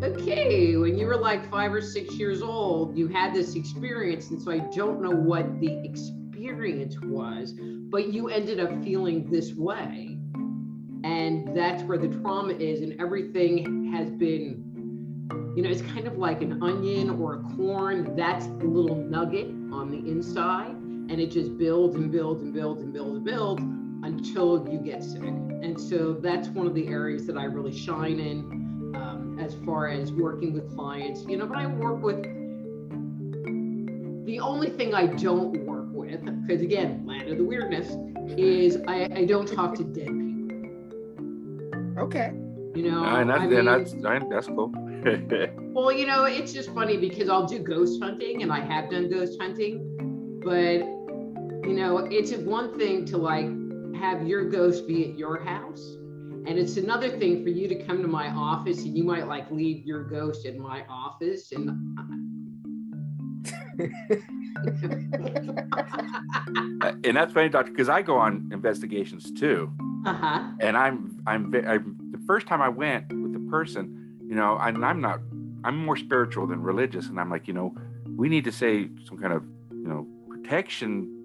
okay 0.03 0.75
when 0.77 0.97
you 0.97 1.05
were 1.05 1.17
like 1.17 1.49
five 1.51 1.73
or 1.73 1.81
six 1.81 2.15
years 2.15 2.41
old 2.41 2.97
you 2.97 3.07
had 3.07 3.33
this 3.33 3.55
experience 3.55 4.29
and 4.29 4.41
so 4.41 4.51
i 4.51 4.59
don't 4.75 5.01
know 5.01 5.11
what 5.11 5.59
the 5.59 5.83
experience 5.83 6.97
was 7.01 7.53
but 7.89 8.13
you 8.13 8.29
ended 8.29 8.59
up 8.59 8.83
feeling 8.83 9.29
this 9.29 9.53
way. 9.53 10.17
And 11.03 11.55
that's 11.55 11.83
where 11.83 11.97
the 11.97 12.07
trauma 12.07 12.53
is 12.53 12.81
and 12.81 12.99
everything 12.99 13.91
has 13.93 14.09
been 14.11 14.65
you 15.55 15.63
know 15.63 15.69
it's 15.69 15.81
kind 15.81 16.07
of 16.07 16.17
like 16.17 16.41
an 16.41 16.61
onion 16.61 17.09
or 17.09 17.35
a 17.35 17.55
corn. 17.55 18.15
That's 18.15 18.45
the 18.47 18.65
little 18.65 18.95
nugget 18.95 19.47
on 19.71 19.89
the 19.89 19.97
inside 19.97 20.75
and 21.09 21.19
it 21.19 21.31
just 21.31 21.57
builds 21.57 21.95
and 21.95 22.11
builds 22.11 22.43
and 22.43 22.53
builds 22.53 22.81
and 22.81 22.93
builds 22.93 23.15
and 23.15 23.25
builds 23.25 23.61
until 24.03 24.67
you 24.71 24.79
get 24.79 25.03
sick 25.03 25.21
and 25.21 25.79
so 25.79 26.13
that's 26.13 26.47
one 26.49 26.65
of 26.65 26.73
the 26.73 26.87
areas 26.87 27.25
that 27.27 27.37
i 27.37 27.43
really 27.43 27.75
shine 27.77 28.19
in 28.19 28.93
um, 28.95 29.37
as 29.39 29.55
far 29.65 29.87
as 29.89 30.11
working 30.13 30.53
with 30.53 30.73
clients 30.75 31.25
you 31.27 31.35
know 31.37 31.45
but 31.45 31.57
i 31.57 31.65
work 31.65 32.01
with 32.01 32.23
the 34.25 34.39
only 34.39 34.69
thing 34.69 34.93
i 34.93 35.05
don't 35.05 35.65
work 35.65 35.87
with 35.91 36.23
because 36.41 36.61
again 36.61 37.03
land 37.05 37.29
of 37.29 37.37
the 37.37 37.43
weirdness 37.43 37.95
is 38.37 38.77
I, 38.87 39.09
I 39.13 39.25
don't 39.25 39.47
talk 39.47 39.75
to 39.75 39.83
dead 39.83 40.07
people 40.07 40.39
Okay. 41.97 42.31
you 42.75 42.89
know, 42.89 43.03
and 43.03 43.29
that's, 43.29 43.39
I 43.41 43.43
and 43.43 43.53
mean, 43.53 43.65
that's, 43.65 43.93
that's 44.29 44.47
cool. 44.47 44.71
well, 45.73 45.91
you 45.91 46.05
know, 46.07 46.23
it's 46.25 46.53
just 46.53 46.73
funny 46.73 46.97
because 46.97 47.29
I'll 47.29 47.45
do 47.45 47.59
ghost 47.59 48.01
hunting 48.01 48.41
and 48.41 48.51
I 48.51 48.61
have 48.61 48.89
done 48.89 49.09
ghost 49.09 49.37
hunting, 49.41 50.39
but 50.43 50.83
you 51.63 51.73
know, 51.73 51.97
it's 51.97 52.33
one 52.33 52.77
thing 52.77 53.05
to 53.05 53.17
like 53.17 53.45
have 53.95 54.27
your 54.27 54.49
ghost 54.49 54.87
be 54.87 55.11
at 55.11 55.17
your 55.17 55.43
house. 55.43 55.95
And 56.47 56.57
it's 56.57 56.77
another 56.77 57.09
thing 57.09 57.43
for 57.43 57.49
you 57.49 57.67
to 57.67 57.83
come 57.83 58.01
to 58.01 58.07
my 58.07 58.29
office 58.29 58.79
and 58.79 58.97
you 58.97 59.03
might 59.03 59.27
like 59.27 59.51
leave 59.51 59.85
your 59.85 60.03
ghost 60.03 60.45
in 60.45 60.59
my 60.59 60.83
office 60.89 61.51
and 61.51 61.69
and 67.03 67.15
that's 67.15 67.33
funny, 67.33 67.49
doctor, 67.49 67.71
because 67.71 67.89
I 67.89 68.01
go 68.01 68.17
on 68.17 68.49
investigations 68.51 69.31
too. 69.31 69.71
uh-huh. 70.05 70.51
and 70.59 70.77
I'm 70.77 71.21
I'm, 71.27 71.53
I'm 71.67 71.97
the 72.11 72.19
first 72.25 72.47
time 72.47 72.61
I 72.61 72.69
went 72.69 73.09
with 73.09 73.33
the 73.33 73.51
person, 73.51 74.17
you 74.27 74.35
know, 74.35 74.57
and 74.59 74.83
I'm 74.83 75.01
not 75.01 75.19
I'm 75.63 75.77
more 75.77 75.97
spiritual 75.97 76.47
than 76.47 76.61
religious, 76.61 77.07
and 77.07 77.19
I'm 77.19 77.29
like, 77.29 77.47
you 77.47 77.53
know, 77.53 77.75
we 78.15 78.29
need 78.29 78.45
to 78.45 78.51
say 78.51 78.89
some 79.05 79.17
kind 79.17 79.33
of 79.33 79.43
you 79.71 79.87
know 79.87 80.07
protection 80.29 81.18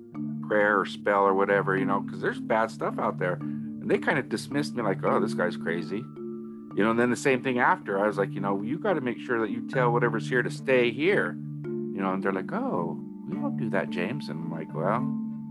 prayer 0.48 0.80
or 0.80 0.86
spell 0.86 1.22
or 1.22 1.34
whatever, 1.34 1.76
you 1.76 1.84
know, 1.84 2.00
because 2.00 2.20
there's 2.20 2.40
bad 2.40 2.70
stuff 2.70 2.98
out 2.98 3.18
there, 3.18 3.34
and 3.34 3.90
they 3.90 3.98
kind 3.98 4.18
of 4.18 4.28
dismissed 4.28 4.74
me 4.74 4.82
like, 4.82 4.98
oh, 5.04 5.20
this 5.20 5.34
guy's 5.34 5.56
crazy, 5.56 5.98
you 5.98 6.82
know. 6.84 6.90
And 6.90 6.98
then 6.98 7.10
the 7.10 7.16
same 7.16 7.42
thing 7.42 7.58
after, 7.58 7.98
I 8.02 8.06
was 8.06 8.18
like, 8.18 8.32
you 8.32 8.40
know, 8.40 8.62
you 8.62 8.78
got 8.78 8.94
to 8.94 9.00
make 9.00 9.18
sure 9.18 9.40
that 9.40 9.50
you 9.50 9.68
tell 9.68 9.90
whatever's 9.92 10.28
here 10.28 10.42
to 10.42 10.50
stay 10.50 10.90
here, 10.90 11.36
you 11.64 12.00
know. 12.00 12.12
And 12.12 12.22
they're 12.22 12.32
like, 12.32 12.52
oh, 12.52 12.98
we 13.28 13.36
don't 13.36 13.56
do 13.56 13.70
that, 13.70 13.90
James, 13.90 14.28
and 14.28 14.38
I'm 14.44 14.50
like, 14.50 14.72
well, 14.74 15.00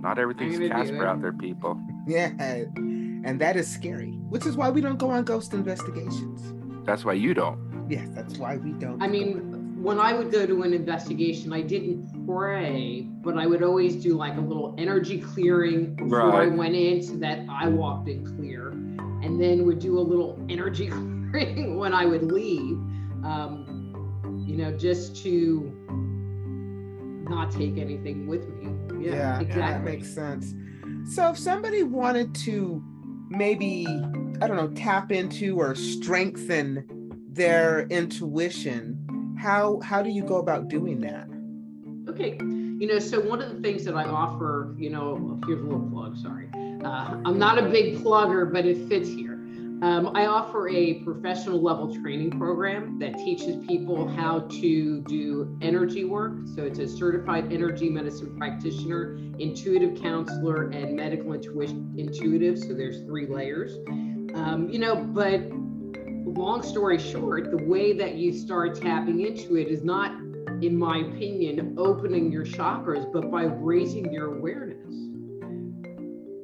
not 0.01 0.19
everything's 0.19 0.57
gonna 0.57 0.67
do 0.69 0.73
Casper 0.73 1.05
out 1.07 1.17
eh? 1.17 1.21
there, 1.21 1.33
people. 1.33 1.79
Yeah. 2.05 2.31
And 3.25 3.39
that 3.39 3.55
is 3.55 3.65
scary, 3.71 4.11
which 4.27 4.45
is 4.45 4.57
why 4.57 4.69
we 4.69 4.81
don't 4.81 4.97
go 4.97 5.09
on 5.09 5.23
ghost 5.23 5.53
investigations. 5.53 6.41
That's 6.85 7.05
why 7.05 7.13
you 7.13 7.33
don't. 7.33 7.87
Yes, 7.89 8.09
that's 8.13 8.37
why 8.37 8.57
we 8.57 8.73
don't. 8.73 9.01
I 9.01 9.05
go- 9.07 9.11
mean, 9.13 9.62
when 9.83 9.99
I 9.99 10.13
would 10.13 10.31
go 10.31 10.45
to 10.45 10.63
an 10.63 10.73
investigation, 10.73 11.51
I 11.51 11.59
didn't 11.59 12.25
pray, 12.25 13.01
but 13.21 13.37
I 13.37 13.45
would 13.45 13.61
always 13.61 13.97
do 13.97 14.15
like 14.15 14.37
a 14.37 14.39
little 14.39 14.73
energy 14.77 15.19
clearing 15.19 15.93
before 15.95 16.41
I 16.41 16.47
went 16.47 16.73
in 16.73 17.03
so 17.03 17.15
that 17.17 17.45
I 17.49 17.67
walked 17.67 18.07
in 18.07 18.25
clear, 18.37 18.69
and 18.69 19.41
then 19.41 19.65
would 19.65 19.79
do 19.79 19.99
a 19.99 20.01
little 20.01 20.39
energy 20.49 20.87
clearing 20.87 21.77
when 21.77 21.93
I 21.93 22.05
would 22.05 22.23
leave, 22.23 22.77
um, 23.25 24.45
you 24.47 24.55
know, 24.55 24.71
just 24.77 25.21
to 25.23 25.69
not 27.29 27.51
take 27.51 27.77
anything 27.77 28.25
with 28.25 28.47
me. 28.47 29.05
Yeah, 29.05 29.11
yeah, 29.11 29.33
that 29.33 29.41
exactly. 29.41 29.91
makes 29.91 30.13
sense. 30.13 30.53
So 31.13 31.31
if 31.31 31.37
somebody 31.37 31.83
wanted 31.83 32.33
to 32.45 32.81
maybe, 33.27 33.85
I 34.41 34.47
don't 34.47 34.55
know, 34.55 34.69
tap 34.69 35.11
into 35.11 35.59
or 35.59 35.75
strengthen 35.75 36.85
their 37.33 37.81
intuition, 37.87 38.92
how 39.43 39.81
how 39.81 40.01
do 40.01 40.09
you 40.09 40.23
go 40.23 40.37
about 40.37 40.69
doing 40.69 41.01
that? 41.01 41.27
Okay. 42.09 42.37
You 42.79 42.87
know, 42.87 42.99
so 42.99 43.19
one 43.19 43.41
of 43.41 43.53
the 43.53 43.61
things 43.61 43.83
that 43.85 43.95
I 43.95 44.05
offer, 44.05 44.73
you 44.77 44.89
know, 44.89 45.39
here's 45.45 45.61
a 45.61 45.63
little 45.63 45.89
plug, 45.89 46.17
sorry. 46.17 46.49
Uh, 46.83 47.17
I'm 47.25 47.37
not 47.37 47.57
a 47.57 47.69
big 47.69 47.97
plugger, 47.97 48.51
but 48.51 48.65
it 48.65 48.87
fits 48.89 49.09
here. 49.09 49.33
Um, 49.81 50.11
I 50.15 50.27
offer 50.27 50.69
a 50.69 50.95
professional 51.03 51.61
level 51.61 51.93
training 51.93 52.31
program 52.31 52.97
that 52.99 53.17
teaches 53.17 53.57
people 53.67 54.07
how 54.07 54.39
to 54.61 55.01
do 55.01 55.57
energy 55.61 56.05
work. 56.05 56.33
So 56.55 56.63
it's 56.63 56.79
a 56.79 56.87
certified 56.87 57.51
energy 57.51 57.89
medicine 57.89 58.37
practitioner, 58.37 59.17
intuitive 59.39 60.01
counselor, 60.01 60.69
and 60.69 60.95
medical 60.95 61.33
intuition 61.33 61.93
intuitive. 61.97 62.57
So 62.59 62.73
there's 62.73 63.01
three 63.01 63.27
layers. 63.27 63.77
Um, 64.35 64.69
you 64.71 64.79
know, 64.79 64.95
but 64.95 65.41
long 66.29 66.63
story 66.63 66.97
short, 66.97 67.51
the 67.51 67.63
way 67.65 67.93
that 67.93 68.15
you 68.15 68.33
start 68.33 68.81
tapping 68.81 69.21
into 69.21 69.57
it 69.57 69.67
is 69.67 69.83
not 69.83 70.11
in 70.61 70.77
my 70.77 70.97
opinion, 70.99 71.75
opening 71.77 72.31
your 72.31 72.45
chakras, 72.45 73.11
but 73.11 73.29
by 73.29 73.43
raising 73.43 74.11
your 74.13 74.37
awareness. 74.37 74.79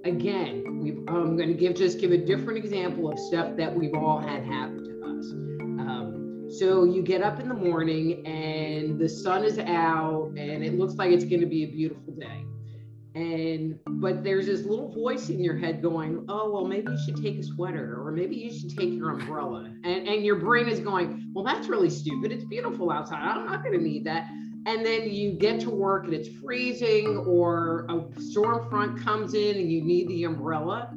Again, 0.05 0.63
I'm 1.07 1.37
going 1.37 1.49
to 1.49 1.53
give 1.53 1.75
just 1.75 1.99
give 1.99 2.11
a 2.11 2.17
different 2.17 2.57
example 2.57 3.11
of 3.11 3.19
stuff 3.19 3.55
that 3.57 3.73
we've 3.73 3.93
all 3.93 4.19
had 4.19 4.43
happen 4.43 4.83
to 4.83 5.17
us. 5.17 5.31
Um, 5.31 6.47
so 6.49 6.83
you 6.83 7.01
get 7.01 7.21
up 7.21 7.39
in 7.39 7.47
the 7.47 7.53
morning 7.53 8.25
and 8.25 8.99
the 8.99 9.07
sun 9.07 9.43
is 9.43 9.59
out 9.59 10.31
and 10.35 10.63
it 10.63 10.77
looks 10.77 10.95
like 10.95 11.11
it's 11.11 11.25
going 11.25 11.41
to 11.41 11.47
be 11.47 11.63
a 11.63 11.67
beautiful 11.67 12.13
day. 12.13 12.45
And 13.19 13.77
but 13.85 14.23
there's 14.23 14.45
this 14.45 14.63
little 14.63 14.87
voice 14.93 15.27
in 15.27 15.43
your 15.43 15.57
head 15.57 15.81
going, 15.81 16.23
"Oh, 16.29 16.49
well, 16.53 16.65
maybe 16.65 16.89
you 16.89 16.97
should 17.05 17.21
take 17.21 17.37
a 17.37 17.43
sweater, 17.43 18.01
or 18.01 18.13
maybe 18.13 18.37
you 18.37 18.49
should 18.49 18.69
take 18.69 18.93
your 18.93 19.09
umbrella." 19.09 19.65
And 19.83 20.07
and 20.07 20.23
your 20.23 20.37
brain 20.37 20.69
is 20.69 20.79
going, 20.79 21.29
"Well, 21.33 21.43
that's 21.43 21.67
really 21.67 21.89
stupid. 21.89 22.31
It's 22.31 22.45
beautiful 22.45 22.89
outside. 22.89 23.19
I'm 23.19 23.45
not 23.45 23.61
going 23.61 23.77
to 23.77 23.83
need 23.83 24.05
that." 24.05 24.29
And 24.65 24.85
then 24.85 25.09
you 25.09 25.33
get 25.33 25.59
to 25.61 25.69
work 25.69 26.05
and 26.05 26.13
it's 26.13 26.29
freezing, 26.39 27.17
or 27.17 27.85
a 27.89 28.21
storm 28.21 28.69
front 28.69 29.01
comes 29.01 29.33
in 29.33 29.57
and 29.57 29.69
you 29.69 29.81
need 29.83 30.07
the 30.07 30.23
umbrella, 30.23 30.93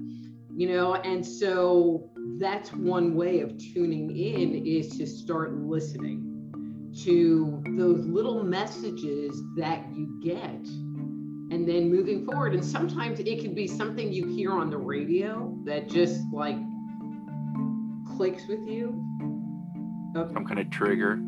you 0.57 0.69
know. 0.69 0.95
And 0.95 1.26
so 1.26 2.09
that's 2.38 2.73
one 2.73 3.17
way 3.17 3.41
of 3.41 3.59
tuning 3.59 4.17
in 4.17 4.64
is 4.64 4.97
to 4.99 5.09
start 5.09 5.55
listening 5.55 6.29
to 7.05 7.62
those 7.76 8.07
little 8.07 8.45
messages 8.45 9.43
that 9.57 9.85
you 9.93 10.21
get 10.23 10.69
and 11.52 11.68
then 11.68 11.90
moving 11.90 12.25
forward. 12.25 12.54
And 12.54 12.64
sometimes 12.64 13.21
it 13.21 13.42
could 13.42 13.54
be 13.54 13.68
something 13.68 14.11
you 14.11 14.26
hear 14.26 14.52
on 14.52 14.71
the 14.71 14.78
radio 14.78 15.54
that 15.64 15.87
just 15.88 16.23
like 16.32 16.56
clicks 18.16 18.47
with 18.49 18.66
you. 18.66 19.04
Oh, 20.16 20.28
Some 20.32 20.47
kind 20.47 20.59
of 20.61 20.71
trigger. 20.71 21.21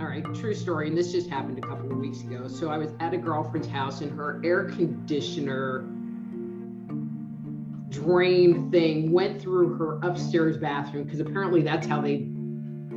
all 0.00 0.06
right, 0.06 0.24
true 0.34 0.54
story. 0.54 0.88
And 0.88 0.96
this 0.96 1.10
just 1.10 1.28
happened 1.28 1.58
a 1.58 1.66
couple 1.66 1.90
of 1.90 1.98
weeks 1.98 2.20
ago. 2.20 2.46
So 2.46 2.70
I 2.70 2.78
was 2.78 2.92
at 3.00 3.14
a 3.14 3.16
girlfriend's 3.16 3.68
house 3.68 4.00
and 4.00 4.12
her 4.12 4.40
air 4.44 4.66
conditioner 4.66 5.88
drain 7.88 8.70
thing 8.70 9.10
went 9.10 9.40
through 9.40 9.74
her 9.74 9.98
upstairs 10.02 10.56
bathroom 10.56 11.04
because 11.04 11.20
apparently 11.20 11.62
that's 11.62 11.86
how 11.86 12.00
they 12.00 12.28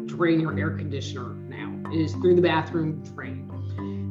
drain 0.05 0.39
your 0.39 0.57
air 0.59 0.75
conditioner 0.77 1.35
now 1.47 1.91
is 1.91 2.13
through 2.13 2.35
the 2.35 2.41
bathroom 2.41 3.01
drain. 3.15 3.48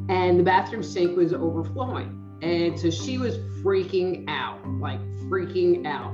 And 0.08 0.38
the 0.38 0.44
bathroom 0.44 0.82
sink 0.82 1.16
was 1.16 1.32
overflowing. 1.32 2.14
And 2.42 2.78
so 2.78 2.90
she 2.90 3.18
was 3.18 3.36
freaking 3.62 4.24
out, 4.28 4.66
like 4.80 5.00
freaking 5.28 5.86
out 5.86 6.12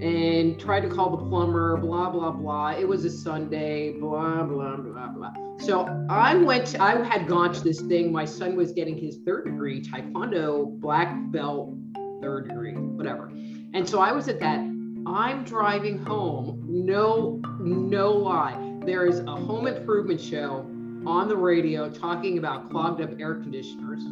and 0.00 0.60
tried 0.60 0.80
to 0.80 0.88
call 0.88 1.16
the 1.16 1.16
plumber, 1.16 1.76
blah, 1.78 2.10
blah, 2.10 2.30
blah. 2.30 2.72
It 2.72 2.86
was 2.86 3.04
a 3.04 3.10
Sunday, 3.10 3.92
blah, 3.92 4.42
blah, 4.42 4.76
blah, 4.76 5.08
blah. 5.08 5.32
So 5.58 5.86
I 6.10 6.34
went, 6.34 6.78
I 6.78 7.02
had 7.04 7.26
gone 7.26 7.52
to 7.54 7.60
this 7.60 7.80
thing. 7.80 8.12
My 8.12 8.24
son 8.24 8.56
was 8.56 8.72
getting 8.72 8.98
his 8.98 9.18
third 9.24 9.44
degree 9.44 9.82
Taekwondo 9.82 10.78
black 10.80 11.14
belt, 11.30 11.74
third 12.20 12.48
degree, 12.48 12.72
whatever. 12.72 13.28
And 13.72 13.88
so 13.88 14.00
I 14.00 14.12
was 14.12 14.28
at 14.28 14.40
that. 14.40 14.58
I'm 15.06 15.44
driving 15.44 15.98
home. 15.98 16.64
No, 16.68 17.40
no 17.60 18.12
lie. 18.12 18.78
There 18.84 19.06
is 19.06 19.20
a 19.20 19.36
home 19.36 19.66
improvement 19.66 20.20
show 20.20 20.66
on 21.06 21.28
the 21.28 21.36
radio 21.36 21.90
talking 21.90 22.38
about 22.38 22.70
clogged 22.70 23.00
up 23.00 23.10
air 23.20 23.34
conditioners 23.34 24.02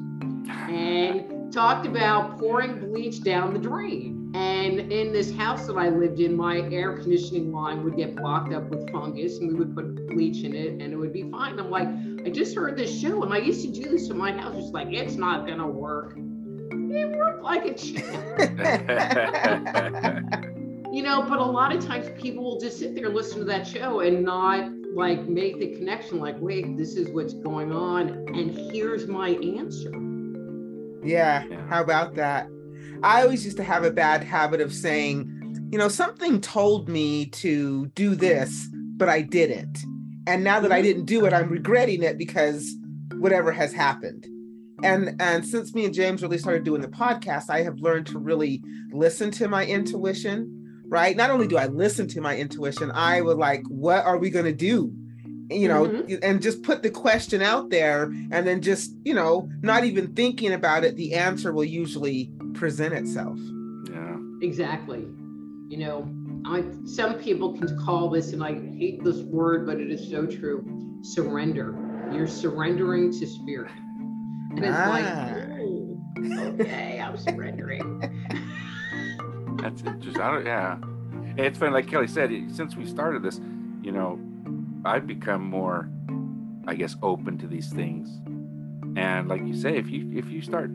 and 0.68 1.52
talked 1.52 1.86
about 1.86 2.38
pouring 2.38 2.80
bleach 2.80 3.22
down 3.22 3.52
the 3.52 3.58
drain. 3.58 4.30
And 4.34 4.80
in 4.92 5.12
this 5.12 5.34
house 5.34 5.66
that 5.66 5.76
I 5.76 5.90
lived 5.90 6.20
in, 6.20 6.34
my 6.36 6.60
air 6.70 6.96
conditioning 6.96 7.52
line 7.52 7.84
would 7.84 7.96
get 7.96 8.16
blocked 8.16 8.52
up 8.54 8.64
with 8.70 8.90
fungus 8.90 9.38
and 9.38 9.48
we 9.48 9.54
would 9.54 9.74
put 9.74 10.08
bleach 10.08 10.44
in 10.44 10.54
it 10.54 10.80
and 10.82 10.92
it 10.92 10.96
would 10.96 11.12
be 11.12 11.30
fine. 11.30 11.58
I'm 11.58 11.70
like, 11.70 11.88
I 12.24 12.30
just 12.30 12.54
heard 12.54 12.76
this 12.76 12.98
show 12.98 13.22
and 13.22 13.32
I 13.32 13.38
used 13.38 13.62
to 13.62 13.70
do 13.70 13.90
this 13.90 14.08
in 14.08 14.16
my 14.16 14.32
house. 14.32 14.54
It's 14.56 14.70
like, 14.70 14.88
it's 14.90 15.16
not 15.16 15.46
going 15.46 15.58
to 15.58 15.66
work. 15.66 16.16
It 16.16 17.16
worked 17.16 17.42
like 17.42 17.64
a 17.66 17.74
champ. 17.74 18.38
you 20.92 21.02
know, 21.02 21.22
but 21.22 21.38
a 21.38 21.44
lot 21.44 21.74
of 21.74 21.84
times 21.84 22.08
people 22.20 22.44
will 22.44 22.60
just 22.60 22.78
sit 22.78 22.94
there, 22.94 23.06
and 23.06 23.14
listen 23.14 23.38
to 23.38 23.44
that 23.44 23.66
show 23.66 24.00
and 24.00 24.24
not 24.24 24.70
like 24.94 25.28
make 25.28 25.58
the 25.58 25.74
connection 25.76 26.20
like, 26.20 26.36
wait, 26.38 26.76
this 26.76 26.96
is 26.96 27.08
what's 27.10 27.34
going 27.34 27.72
on. 27.72 28.08
And 28.28 28.50
here's 28.72 29.06
my 29.06 29.30
answer. 29.30 29.90
Yeah. 31.04 31.44
yeah. 31.48 31.66
How 31.68 31.82
about 31.82 32.14
that? 32.16 32.48
I 33.02 33.22
always 33.22 33.44
used 33.44 33.56
to 33.56 33.64
have 33.64 33.84
a 33.84 33.90
bad 33.90 34.22
habit 34.22 34.60
of 34.60 34.72
saying, 34.72 35.68
you 35.72 35.78
know, 35.78 35.88
something 35.88 36.40
told 36.40 36.88
me 36.88 37.26
to 37.26 37.86
do 37.88 38.14
this, 38.14 38.68
but 38.96 39.08
I 39.08 39.22
didn't. 39.22 39.78
And 40.26 40.44
now 40.44 40.60
that 40.60 40.70
I 40.70 40.76
mm-hmm. 40.76 40.84
didn't 40.84 41.04
do 41.06 41.24
it, 41.24 41.32
I'm 41.32 41.48
regretting 41.48 42.02
it 42.02 42.18
because 42.18 42.72
whatever 43.14 43.50
has 43.50 43.72
happened. 43.72 44.26
And 44.84 45.20
and 45.20 45.46
since 45.46 45.74
me 45.74 45.84
and 45.84 45.94
James 45.94 46.22
really 46.22 46.38
started 46.38 46.64
doing 46.64 46.80
the 46.80 46.88
podcast, 46.88 47.50
I 47.50 47.62
have 47.62 47.78
learned 47.78 48.06
to 48.08 48.18
really 48.18 48.62
listen 48.92 49.30
to 49.32 49.48
my 49.48 49.64
intuition, 49.64 50.61
right? 50.92 51.16
Not 51.16 51.30
only 51.30 51.48
do 51.48 51.56
I 51.56 51.66
listen 51.66 52.06
to 52.08 52.20
my 52.20 52.36
intuition, 52.36 52.90
I 52.92 53.20
would 53.20 53.38
like, 53.38 53.64
what 53.68 54.04
are 54.04 54.18
we 54.18 54.30
going 54.30 54.46
to 54.46 54.52
do? 54.52 54.92
you 55.50 55.68
know 55.68 55.84
mm-hmm. 55.84 56.14
and 56.22 56.40
just 56.40 56.62
put 56.62 56.82
the 56.82 56.88
question 56.88 57.42
out 57.42 57.68
there 57.68 58.04
and 58.04 58.46
then 58.46 58.62
just 58.62 58.94
you 59.04 59.12
know 59.12 59.50
not 59.60 59.84
even 59.84 60.14
thinking 60.14 60.54
about 60.54 60.82
it 60.82 60.96
the 60.96 61.12
answer 61.12 61.52
will 61.52 61.64
usually 61.64 62.32
present 62.54 62.94
itself. 62.94 63.36
Yeah. 63.90 64.16
Exactly. 64.40 65.06
You 65.68 65.78
know, 65.78 66.08
I 66.46 66.64
some 66.84 67.14
people 67.14 67.56
can 67.56 67.76
call 67.84 68.08
this, 68.10 68.32
and 68.32 68.44
I 68.44 68.52
hate 68.52 69.02
this 69.02 69.18
word, 69.18 69.66
but 69.66 69.80
it 69.80 69.90
is 69.90 70.08
so 70.08 70.26
true. 70.26 70.64
Surrender. 71.02 71.74
You're 72.12 72.28
surrendering 72.28 73.10
to 73.18 73.26
spirit, 73.26 73.72
and 74.50 74.64
it's 74.64 74.76
ah. 74.76 74.90
like, 74.90 75.06
oh, 75.60 76.60
okay, 76.60 77.00
I'm 77.00 77.16
surrendering. 77.16 78.00
That's 79.62 79.82
interesting. 79.82 80.20
I 80.20 80.30
don't, 80.32 80.46
yeah, 80.46 80.78
it's 81.36 81.58
been 81.58 81.72
like 81.72 81.86
Kelly 81.88 82.06
said. 82.06 82.30
Since 82.50 82.76
we 82.76 82.86
started 82.86 83.22
this, 83.22 83.40
you 83.82 83.92
know, 83.92 84.18
I've 84.84 85.06
become 85.06 85.42
more, 85.42 85.88
I 86.66 86.74
guess, 86.74 86.96
open 87.02 87.38
to 87.38 87.46
these 87.46 87.70
things. 87.70 88.08
And 88.96 89.28
like 89.28 89.40
you 89.46 89.54
say, 89.54 89.76
if 89.76 89.88
you 89.88 90.10
if 90.14 90.28
you 90.28 90.42
start 90.42 90.70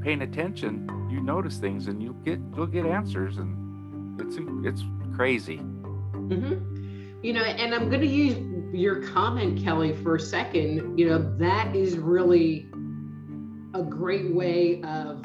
paying 0.00 0.22
attention, 0.22 0.88
you 1.10 1.20
notice 1.20 1.58
things 1.58 1.88
and 1.88 2.02
you'll 2.02 2.14
get 2.14 2.40
you'll 2.54 2.66
get 2.66 2.86
answers, 2.86 3.38
and 3.38 4.20
it's 4.20 4.36
it's 4.64 4.84
crazy. 5.14 5.58
Mm-hmm. 5.58 7.20
You 7.22 7.32
know, 7.32 7.42
and 7.42 7.74
I'm 7.74 7.88
going 7.88 8.00
to 8.00 8.06
use 8.06 8.36
your 8.74 9.02
comment, 9.12 9.62
Kelly, 9.62 9.92
for 9.92 10.16
a 10.16 10.20
second. 10.20 10.98
You 10.98 11.08
know, 11.08 11.36
that 11.38 11.74
is 11.76 11.96
really 11.96 12.66
a 13.74 13.82
great 13.82 14.34
way 14.34 14.82
of 14.82 15.24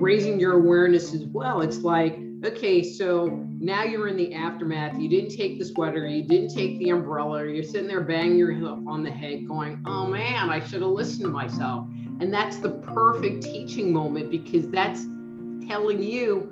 raising 0.00 0.40
your 0.40 0.54
awareness 0.54 1.14
as 1.14 1.24
well. 1.26 1.60
It's 1.60 1.78
like, 1.78 2.18
okay, 2.46 2.82
so 2.82 3.46
now 3.58 3.84
you're 3.84 4.08
in 4.08 4.16
the 4.16 4.34
aftermath. 4.34 4.98
You 4.98 5.08
didn't 5.08 5.36
take 5.36 5.58
the 5.58 5.64
sweater, 5.64 6.06
you 6.06 6.22
didn't 6.22 6.54
take 6.54 6.78
the 6.78 6.90
umbrella, 6.90 7.46
you're 7.46 7.62
sitting 7.62 7.88
there 7.88 8.02
banging 8.02 8.36
your 8.36 8.52
head 8.52 8.64
on 8.86 9.02
the 9.02 9.10
head, 9.10 9.46
going, 9.46 9.82
oh 9.86 10.06
man, 10.06 10.50
I 10.50 10.60
should 10.60 10.82
have 10.82 10.90
listened 10.90 11.22
to 11.22 11.28
myself. 11.28 11.86
And 12.20 12.32
that's 12.32 12.58
the 12.58 12.70
perfect 12.70 13.42
teaching 13.42 13.92
moment 13.92 14.30
because 14.30 14.68
that's 14.70 15.04
telling 15.66 16.02
you 16.02 16.48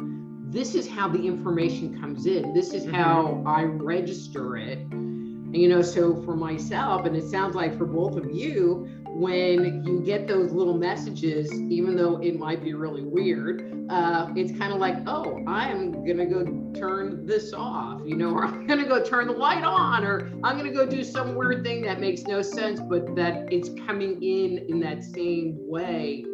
this 0.53 0.75
is 0.75 0.89
how 0.89 1.09
the 1.09 1.27
information 1.27 1.99
comes 1.99 2.27
in. 2.27 2.53
This 2.53 2.75
is 2.75 2.85
how 2.85 3.29
mm-hmm. 3.29 3.49
I 3.49 3.63
register 3.63 4.57
it. 4.57 4.79
And, 4.79 5.57
you 5.57 5.69
know, 5.69 5.83
so 5.83 6.23
for 6.25 6.37
myself, 6.37 7.07
and 7.07 7.17
it 7.17 7.25
sounds 7.25 7.55
like 7.55 7.77
for 7.79 7.87
both 7.87 8.17
of 8.17 8.31
you, 8.31 8.89
when 9.15 9.85
you 9.85 10.01
get 10.01 10.27
those 10.27 10.53
little 10.53 10.77
messages, 10.77 11.53
even 11.53 11.97
though 11.97 12.17
it 12.19 12.39
might 12.39 12.63
be 12.63 12.75
really 12.75 13.03
weird, 13.03 13.87
uh, 13.91 14.29
it's 14.35 14.57
kind 14.59 14.73
of 14.73 14.79
like, 14.79 14.97
oh, 15.07 15.43
I'm 15.47 16.05
gonna 16.07 16.27
go 16.27 16.45
turn 16.75 17.27
this 17.27 17.53
off, 17.53 18.01
you 18.07 18.17
know, 18.17 18.31
or 18.35 18.45
I'm 18.47 18.67
gonna 18.67 18.89
go 18.89 19.03
turn 19.03 19.27
the 19.27 19.35
light 19.35 19.65
on, 19.65 20.05
or 20.05 20.31
I'm 20.43 20.57
gonna 20.57 20.73
go 20.73 20.87
do 20.87 21.05
some 21.05 21.35
weird 21.35 21.63
thing 21.63 21.83
that 21.83 22.01
makes 22.01 22.23
no 22.23 22.43
sense, 22.43 22.81
but 22.81 23.15
that 23.17 23.53
it's 23.53 23.71
coming 23.87 24.23
in 24.23 24.59
in 24.69 24.81
that 24.81 25.03
same 25.03 25.57
way 25.69 26.25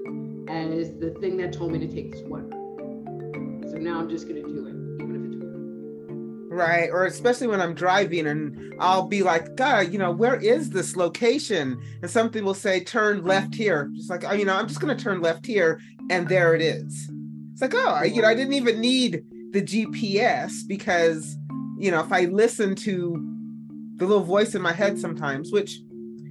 as 0.49 0.93
the 0.99 1.15
thing 1.21 1.37
that 1.39 1.53
told 1.53 1.73
me 1.73 1.79
to 1.81 1.89
take 1.89 2.13
this 2.13 2.21
sweater. 2.23 2.49
So 3.69 3.77
now 3.77 3.99
I'm 3.99 4.09
just 4.09 4.29
gonna 4.29 4.43
do 4.43 4.67
it 4.67 4.68
right? 6.59 6.91
Or 6.91 7.07
especially 7.07 7.47
when 7.47 7.61
I'm 7.61 7.75
driving 7.75 8.27
and 8.27 8.75
I'll 8.79 9.07
be 9.07 9.23
like, 9.23 9.57
God, 9.57 9.93
you 9.93 9.99
know, 9.99 10.11
where 10.11 10.37
is 10.37 10.71
this 10.71 10.97
location? 10.97 11.81
And 12.03 12.11
something 12.11 12.45
will 12.45 12.55
say, 12.55 12.85
turn 12.85 13.25
left 13.25 13.55
here. 13.55 13.91
Just 13.95 14.11
like, 14.11 14.25
oh, 14.25 14.33
you 14.33 14.45
know, 14.45 14.55
I'm 14.55 14.69
just 14.69 14.81
going 14.81 14.95
to 14.95 15.03
turn 15.03 15.23
left 15.23 15.47
here. 15.47 15.81
And 16.11 16.29
there 16.29 16.55
it 16.55 16.61
is. 16.61 17.11
It's 17.53 17.63
like, 17.63 17.75
oh, 17.75 18.03
you 18.03 18.23
know, 18.23 18.29
I 18.29 18.35
didn't 18.35 18.55
even 18.55 18.81
need 18.81 19.25
the 19.53 19.63
GPS 19.63 20.67
because, 20.67 21.37
you 21.79 21.91
know, 21.91 22.01
if 22.01 22.13
I 22.13 22.27
listen 22.27 22.75
to 22.77 23.25
the 23.97 24.07
little 24.07 24.23
voice 24.23 24.55
in 24.55 24.63
my 24.63 24.73
head 24.73 24.99
sometimes, 24.99 25.51
which 25.53 25.81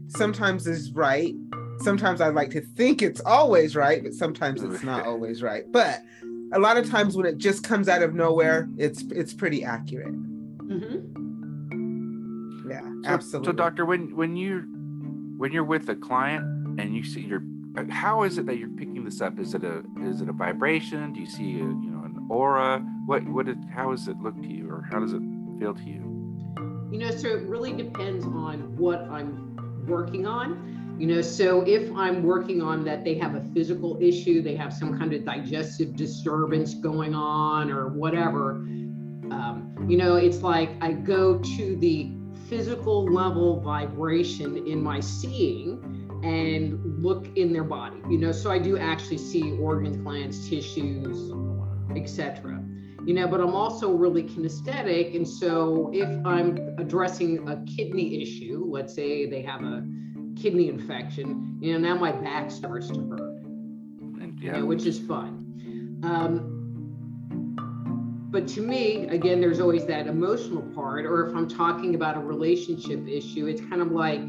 sometimes 0.08 0.68
is 0.68 0.92
right. 0.94 1.34
Sometimes 1.80 2.22
I 2.22 2.30
like 2.30 2.50
to 2.52 2.62
think 2.62 3.02
it's 3.02 3.22
always 3.22 3.76
right, 3.76 4.02
but 4.02 4.14
sometimes 4.14 4.64
it's 4.64 4.84
not 4.84 5.06
always 5.06 5.44
right. 5.44 5.64
But 5.72 6.02
a 6.54 6.60
lot 6.60 6.78
of 6.78 6.90
times 6.90 7.18
when 7.18 7.26
it 7.26 7.38
just 7.38 7.64
comes 7.64 7.90
out 7.90 8.02
of 8.02 8.14
nowhere, 8.14 8.70
it's 8.78 9.04
it's 9.12 9.34
pretty 9.34 9.64
accurate. 9.64 10.14
Mm-hmm. 10.68 11.18
Yeah, 12.70 12.82
so, 12.82 13.10
absolutely. 13.10 13.48
So, 13.48 13.54
doctor, 13.54 13.86
when 13.86 14.16
when 14.16 14.36
you 14.36 14.66
when 15.38 15.52
you're 15.52 15.64
with 15.64 15.90
a 15.90 15.96
client 15.96 16.44
and 16.80 16.96
you 16.96 17.04
see 17.04 17.22
your 17.22 17.42
how 17.90 18.24
is 18.24 18.38
it 18.38 18.46
that 18.48 18.58
you're 18.58 18.70
picking 18.70 19.04
this 19.04 19.22
up? 19.22 19.40
Is 19.40 19.54
it 19.54 19.64
a 19.64 19.84
is 20.04 20.22
it 20.22 20.30
a 20.30 20.34
vibration? 20.34 21.14
Do 21.14 21.20
you 21.20 21.28
see 21.28 21.56
a 21.56 21.58
you 21.58 21.92
know 21.92 22.04
an 22.06 22.26
aura? 22.30 22.80
What 23.06 23.28
what 23.28 23.48
it, 23.48 23.58
how 23.74 23.92
does 23.92 24.08
it 24.08 24.18
look 24.20 24.42
to 24.42 24.48
you, 24.48 24.70
or 24.70 24.88
how 24.90 25.00
does 25.00 25.14
it 25.14 25.22
feel 25.60 25.74
to 25.74 25.84
you? 25.84 26.04
You 26.92 27.00
know, 27.00 27.12
so 27.12 27.28
it 27.28 27.44
really 27.44 27.74
depends 27.74 28.26
on 28.26 28.76
what 28.78 29.02
I'm 29.10 29.86
working 29.86 30.26
on 30.26 30.77
you 30.98 31.06
know, 31.06 31.22
so 31.22 31.62
if 31.62 31.92
I'm 31.96 32.24
working 32.24 32.62
on 32.62 32.84
that 32.86 33.04
they 33.04 33.16
have 33.16 33.36
a 33.36 33.42
physical 33.54 33.98
issue, 34.02 34.42
they 34.42 34.56
have 34.56 34.74
some 34.74 34.98
kind 34.98 35.14
of 35.14 35.24
digestive 35.24 35.96
disturbance 35.96 36.74
going 36.74 37.14
on 37.14 37.70
or 37.72 37.90
whatever, 37.90 38.52
um, 39.32 39.76
you 39.88 39.98
know, 39.98 40.16
it's 40.16 40.42
like 40.42 40.72
I 40.82 40.94
go 40.94 41.38
to 41.38 41.76
the 41.76 42.12
physical 42.50 43.06
level 43.06 43.60
vibration 43.62 44.66
in 44.68 44.82
my 44.82 45.00
seeing 45.00 46.10
and 46.24 47.04
look 47.04 47.28
in 47.38 47.54
their 47.54 47.64
body, 47.64 47.98
you 48.10 48.18
know, 48.18 48.32
so 48.32 48.50
I 48.50 48.58
do 48.58 48.78
actually 48.78 49.20
see 49.20 49.52
organs, 49.60 49.98
glands, 49.98 50.50
tissues, 50.50 51.32
etc. 51.96 52.64
You 53.06 53.14
know, 53.14 53.28
but 53.28 53.40
I'm 53.40 53.54
also 53.54 53.94
really 53.94 54.24
kinesthetic. 54.24 55.16
And 55.16 55.28
so 55.28 55.92
if 55.94 56.10
I'm 56.26 56.76
addressing 56.78 57.48
a 57.48 57.64
kidney 57.66 58.22
issue, 58.22 58.66
let's 58.68 58.94
say 58.94 59.30
they 59.30 59.42
have 59.44 59.62
a 59.64 59.88
kidney 60.42 60.70
infection. 60.70 61.58
You 61.62 61.74
know, 61.74 61.80
now 61.80 62.00
my 62.00 62.12
back 62.12 62.52
starts 62.52 62.88
to 62.90 63.00
hurt, 63.10 63.42
and, 64.22 64.40
yeah. 64.40 64.56
You 64.56 64.60
know, 64.60 64.66
which 64.66 64.86
is 64.86 65.00
fun. 65.00 66.00
Um, 66.04 66.54
but 68.30 68.48
to 68.50 68.62
me, 68.62 69.08
again, 69.08 69.42
there's 69.42 69.60
always 69.60 69.86
that 69.86 70.06
emotional 70.06 70.62
part. 70.76 71.06
Or 71.06 71.28
if 71.28 71.36
I'm 71.36 71.48
talking 71.48 71.96
about 71.96 72.18
a 72.18 72.20
relationship 72.20 73.08
issue, 73.08 73.48
it's 73.48 73.62
kind 73.62 73.82
of 73.82 73.92
like 73.92 74.22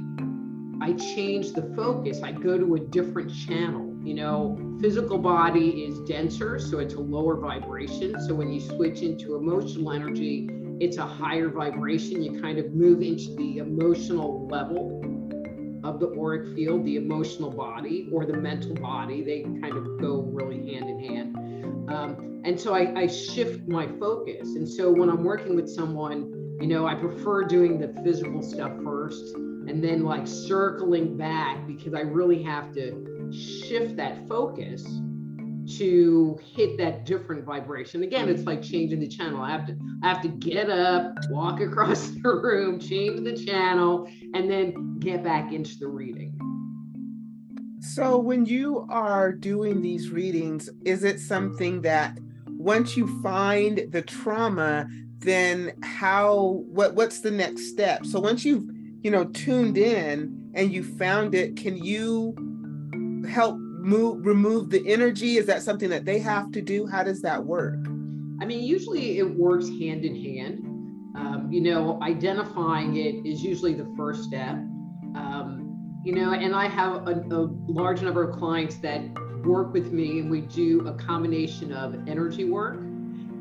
I 0.81 0.93
change 0.93 1.53
the 1.53 1.63
focus. 1.77 2.23
I 2.23 2.33
go 2.33 2.57
to 2.57 2.77
a 2.77 2.81
different 2.81 3.33
channel. 3.47 3.87
You 4.05 4.15
know, 4.15 4.79
physical 4.81 5.19
body 5.19 5.85
is 5.85 5.99
denser, 6.09 6.59
so 6.59 6.79
it's 6.79 6.95
a 6.95 7.01
lower 7.01 7.37
vibration. 7.37 8.19
So 8.27 8.35
when 8.35 8.51
you 8.51 8.61
switch 8.61 9.03
into 9.03 9.35
emotional 9.35 9.93
energy, 9.93 10.49
it's 10.81 10.97
a 10.97 11.07
higher 11.07 11.49
vibration. 11.49 12.23
You 12.23 12.41
kind 12.41 12.59
of 12.59 12.73
move 12.73 13.03
into 13.03 13.35
the 13.35 13.59
emotional 13.59 14.47
level 14.47 15.03
of 15.85 16.01
the 16.01 16.09
auric 16.19 16.55
field, 16.55 16.85
the 16.85 16.97
emotional 16.97 17.51
body 17.51 18.09
or 18.13 18.27
the 18.27 18.37
mental 18.37 18.75
body. 18.75 19.23
They 19.23 19.43
kind 19.43 19.77
of 19.77 20.01
go 20.01 20.23
really 20.23 20.75
hand 20.75 20.89
in 20.89 21.01
hand. 21.01 21.91
Um, 21.91 22.43
and 22.45 22.59
so 22.59 22.75
I, 22.75 22.93
I 22.95 23.07
shift 23.07 23.69
my 23.69 23.87
focus. 23.99 24.55
And 24.55 24.69
so 24.69 24.91
when 24.91 25.09
I'm 25.09 25.25
working 25.25 25.55
with 25.57 25.69
someone, 25.69 26.57
you 26.61 26.67
know, 26.67 26.87
I 26.87 26.95
prefer 26.95 27.45
doing 27.45 27.79
the 27.79 27.89
physical 28.03 28.43
stuff 28.43 28.73
first 28.83 29.35
and 29.35 29.83
then 29.83 30.05
like 30.05 30.27
circling 30.27 31.17
back 31.17 31.67
because 31.67 31.95
I 31.95 32.01
really 32.01 32.43
have 32.43 32.73
to 32.75 33.31
shift 33.33 33.97
that 33.97 34.27
focus 34.29 34.87
to 35.77 36.39
hit 36.55 36.79
that 36.79 37.05
different 37.05 37.45
vibration. 37.45 38.03
Again, 38.03 38.29
it's 38.29 38.45
like 38.45 38.63
changing 38.63 39.01
the 39.01 39.09
channel. 39.09 39.43
I 39.43 39.51
have 39.51 39.67
to 39.67 39.77
I 40.03 40.09
have 40.09 40.23
to 40.23 40.29
get 40.29 40.71
up, 40.71 41.15
walk 41.31 41.61
across 41.61 42.09
the 42.09 42.29
room, 42.29 42.79
change 42.79 43.25
the 43.25 43.37
channel, 43.37 44.09
and 44.35 44.51
then 44.51 44.99
get 44.99 45.23
back 45.23 45.53
into 45.53 45.79
the 45.79 45.89
reading. 45.89 46.39
So 47.81 48.19
when 48.19 48.45
you 48.47 48.87
are 48.91 49.33
doing 49.33 49.83
these 49.83 50.11
readings, 50.11 50.69
is 50.85 51.05
it 51.05 51.21
something 51.21 51.83
that 51.83 52.19
once 52.47 52.97
you 52.97 53.23
find 53.23 53.87
the 53.91 54.03
trauma, 54.03 54.89
then 55.19 55.73
how 55.83 56.65
what 56.69 56.95
what's 56.95 57.21
the 57.21 57.31
next 57.31 57.71
step? 57.71 58.07
So 58.07 58.21
once 58.21 58.45
you've, 58.45 58.69
you 59.03 59.11
know, 59.11 59.25
tuned 59.27 59.79
in 59.79 60.51
and 60.55 60.73
you 60.73 60.83
found 60.83 61.35
it, 61.35 61.57
can 61.57 61.77
you 61.77 62.35
help 63.29 63.59
move 63.79 64.25
remove 64.25 64.71
the 64.71 64.87
energy? 64.87 65.37
Is 65.37 65.47
that 65.47 65.63
something 65.63 65.89
that 65.91 66.05
they 66.05 66.19
have 66.19 66.51
to 66.53 66.63
do? 66.63 66.87
How 66.87 67.03
does 67.03 67.23
that 67.23 67.45
work? 67.45 67.79
I 68.41 68.45
mean 68.45 68.63
usually 68.63 69.19
it 69.19 69.29
works 69.29 69.69
hand 69.69 70.05
in 70.05 70.15
hand. 70.15 70.65
Um, 71.17 71.49
you 71.51 71.61
know 71.61 71.99
identifying 72.03 72.97
it 72.97 73.27
is 73.27 73.43
usually 73.43 73.75
the 73.75 73.93
first 73.97 74.25
step. 74.25 74.55
Um, 75.15 75.65
you 76.05 76.15
know 76.15 76.33
and 76.33 76.55
i 76.55 76.69
have 76.69 77.09
a, 77.09 77.25
a 77.33 77.51
large 77.67 78.03
number 78.03 78.23
of 78.23 78.37
clients 78.39 78.77
that 78.77 79.03
work 79.45 79.73
with 79.73 79.93
me 79.93 80.21
and 80.21 80.31
we 80.31 80.43
do 80.43 80.87
a 80.87 80.93
combination 80.95 81.73
of 81.73 81.95
energy 82.09 82.45
work. 82.45 82.79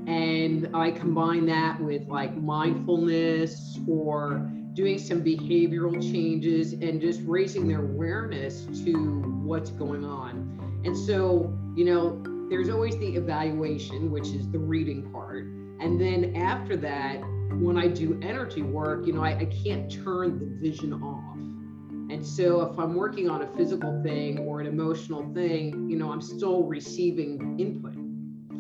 And 0.08 0.70
i 0.74 0.92
combine 0.92 1.46
that 1.48 1.80
with 1.82 2.08
like 2.08 2.36
mindfulness 2.38 3.80
or 3.88 4.50
doing 4.78 5.00
some 5.00 5.24
behavioral 5.24 6.00
changes 6.00 6.74
and 6.74 7.02
just 7.02 7.20
raising 7.26 7.68
their 7.68 7.82
awareness 7.82 8.68
to 8.86 8.94
what's 9.44 9.72
going 9.72 10.06
on. 10.06 10.82
And 10.86 10.96
so, 10.96 11.52
you 11.76 11.84
know, 11.84 12.24
there's 12.48 12.70
always 12.70 12.96
the 13.00 13.16
evaluation, 13.16 14.12
which 14.12 14.28
is 14.28 14.48
the 14.52 14.60
reading 14.60 15.12
part. 15.12 15.46
And 15.80 16.00
then 16.00 16.36
after 16.36 16.78
that, 16.78 17.22
when 17.54 17.76
I 17.76 17.88
do 17.88 18.20
energy 18.22 18.62
work, 18.62 19.08
you 19.08 19.14
know, 19.14 19.24
I, 19.24 19.40
I 19.40 19.46
can't 19.46 19.92
turn 19.92 20.38
the 20.38 20.46
vision 20.46 20.94
off. 20.94 21.34
And 22.14 22.24
so 22.24 22.62
if 22.62 22.78
I'm 22.78 22.94
working 22.94 23.32
on 23.32 23.42
a 23.42 23.48
physical 23.58 24.00
thing 24.04 24.38
or 24.38 24.62
an 24.62 24.68
emotional 24.68 25.34
thing, 25.34 25.90
you 25.90 25.98
know, 25.98 26.12
I'm 26.12 26.22
still 26.22 26.66
receiving 26.66 27.60
input 27.60 27.96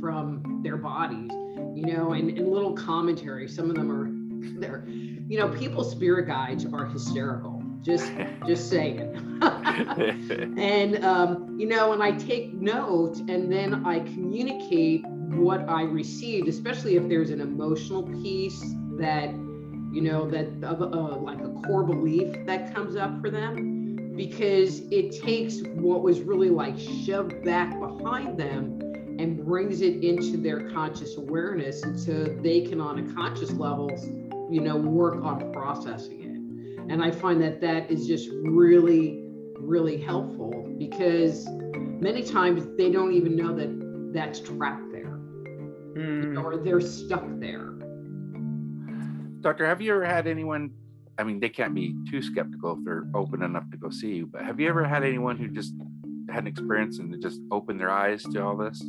from 0.01 0.61
their 0.63 0.77
bodies, 0.77 1.29
you 1.75 1.85
know, 1.85 2.13
and, 2.13 2.35
and 2.35 2.51
little 2.51 2.73
commentary. 2.73 3.47
Some 3.47 3.69
of 3.69 3.75
them 3.75 3.91
are 3.91 4.16
they're 4.59 4.85
you 5.27 5.37
know, 5.37 5.49
people's 5.49 5.91
spirit 5.91 6.27
guides 6.27 6.65
are 6.65 6.85
hysterical. 6.85 7.61
Just, 7.81 8.11
just 8.47 8.69
saying. 8.69 9.01
and 10.57 11.03
um, 11.03 11.57
you 11.59 11.67
know, 11.67 11.93
and 11.93 12.01
I 12.01 12.11
take 12.11 12.53
note, 12.53 13.17
and 13.29 13.51
then 13.51 13.85
I 13.85 13.99
communicate 13.99 15.05
what 15.05 15.67
I 15.67 15.83
received, 15.83 16.47
especially 16.47 16.95
if 16.95 17.07
there's 17.09 17.29
an 17.29 17.41
emotional 17.41 18.03
piece 18.03 18.61
that, 18.97 19.29
you 19.91 20.01
know, 20.01 20.29
that 20.29 20.47
uh, 20.63 20.75
uh, 20.75 21.17
like 21.17 21.39
a 21.41 21.49
core 21.65 21.83
belief 21.83 22.45
that 22.45 22.73
comes 22.73 22.95
up 22.95 23.21
for 23.21 23.29
them, 23.29 24.15
because 24.15 24.81
it 24.91 25.21
takes 25.21 25.61
what 25.75 26.01
was 26.01 26.21
really 26.21 26.49
like 26.49 26.77
shoved 26.79 27.43
back 27.43 27.77
behind 27.79 28.37
them 28.39 28.79
and 29.19 29.43
brings 29.43 29.81
it 29.81 30.03
into 30.03 30.37
their 30.37 30.69
conscious 30.69 31.17
awareness, 31.17 31.83
and 31.83 31.99
so 31.99 32.23
they 32.41 32.61
can, 32.61 32.79
on 32.79 32.99
a 32.99 33.13
conscious 33.13 33.51
level, 33.51 33.89
you 34.49 34.61
know, 34.61 34.75
work 34.77 35.23
on 35.23 35.51
processing 35.51 36.21
it. 36.21 36.91
And 36.91 37.03
I 37.03 37.11
find 37.11 37.41
that 37.41 37.59
that 37.61 37.91
is 37.91 38.07
just 38.07 38.29
really, 38.31 39.23
really 39.59 39.97
helpful 39.97 40.73
because 40.77 41.47
many 41.47 42.23
times 42.23 42.65
they 42.77 42.91
don't 42.91 43.13
even 43.13 43.35
know 43.35 43.55
that 43.55 44.13
that's 44.13 44.39
trapped 44.39 44.91
there 44.91 45.19
mm. 45.97 46.43
or 46.43 46.57
they're 46.57 46.81
stuck 46.81 47.25
there. 47.39 47.73
Doctor, 49.41 49.65
have 49.65 49.81
you 49.81 49.93
ever 49.93 50.05
had 50.05 50.27
anyone? 50.27 50.71
I 51.17 51.23
mean, 51.23 51.39
they 51.39 51.49
can't 51.49 51.73
be 51.73 51.95
too 52.09 52.21
skeptical 52.21 52.77
if 52.77 52.85
they're 52.85 53.07
open 53.15 53.41
enough 53.41 53.69
to 53.71 53.77
go 53.77 53.89
see 53.89 54.13
you, 54.13 54.27
but 54.27 54.43
have 54.43 54.59
you 54.59 54.69
ever 54.69 54.85
had 54.85 55.03
anyone 55.03 55.37
who 55.37 55.47
just 55.47 55.73
had 56.29 56.43
an 56.43 56.47
experience 56.47 56.99
and 56.99 57.19
just 57.21 57.41
opened 57.51 57.79
their 57.79 57.89
eyes 57.89 58.23
to 58.23 58.43
all 58.43 58.55
this? 58.55 58.83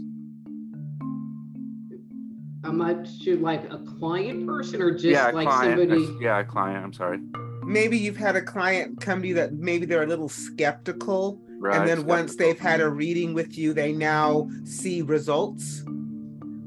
Much 2.64 3.20
to 3.24 3.36
like 3.36 3.64
a 3.72 3.78
client 3.78 4.46
person 4.46 4.82
or 4.82 4.92
just 4.92 5.04
yeah, 5.04 5.30
like 5.30 5.46
client. 5.46 5.80
somebody? 5.80 6.16
Yeah, 6.20 6.40
a 6.40 6.44
client. 6.44 6.84
I'm 6.84 6.92
sorry. 6.92 7.18
Maybe 7.64 7.98
you've 7.98 8.16
had 8.16 8.34
a 8.36 8.42
client 8.42 9.00
come 9.00 9.22
to 9.22 9.28
you 9.28 9.34
that 9.34 9.54
maybe 9.54 9.86
they're 9.86 10.02
a 10.02 10.06
little 10.06 10.28
skeptical. 10.28 11.40
Right, 11.60 11.76
and 11.76 11.88
then 11.88 11.98
skeptical. 11.98 12.16
once 12.16 12.36
they've 12.36 12.58
had 12.58 12.80
a 12.80 12.88
reading 12.88 13.34
with 13.34 13.58
you, 13.58 13.72
they 13.74 13.92
now 13.92 14.48
see 14.64 15.02
results. 15.02 15.84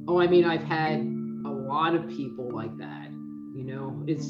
Oh, 0.08 0.20
I 0.20 0.28
mean, 0.28 0.46
I've 0.46 0.64
had 0.64 1.00
a 1.46 1.50
lot 1.50 1.96
of 1.96 2.08
people 2.10 2.50
like 2.54 2.78
that. 2.78 3.10
You 3.56 3.64
know, 3.64 4.04
it's, 4.08 4.26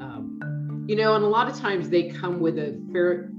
um, 0.00 0.84
you 0.86 0.96
know, 0.96 1.14
and 1.14 1.24
a 1.24 1.28
lot 1.28 1.48
of 1.48 1.58
times 1.58 1.88
they 1.88 2.08
come 2.10 2.40
with 2.40 2.58
a 2.58 2.78
fair, 2.92 3.30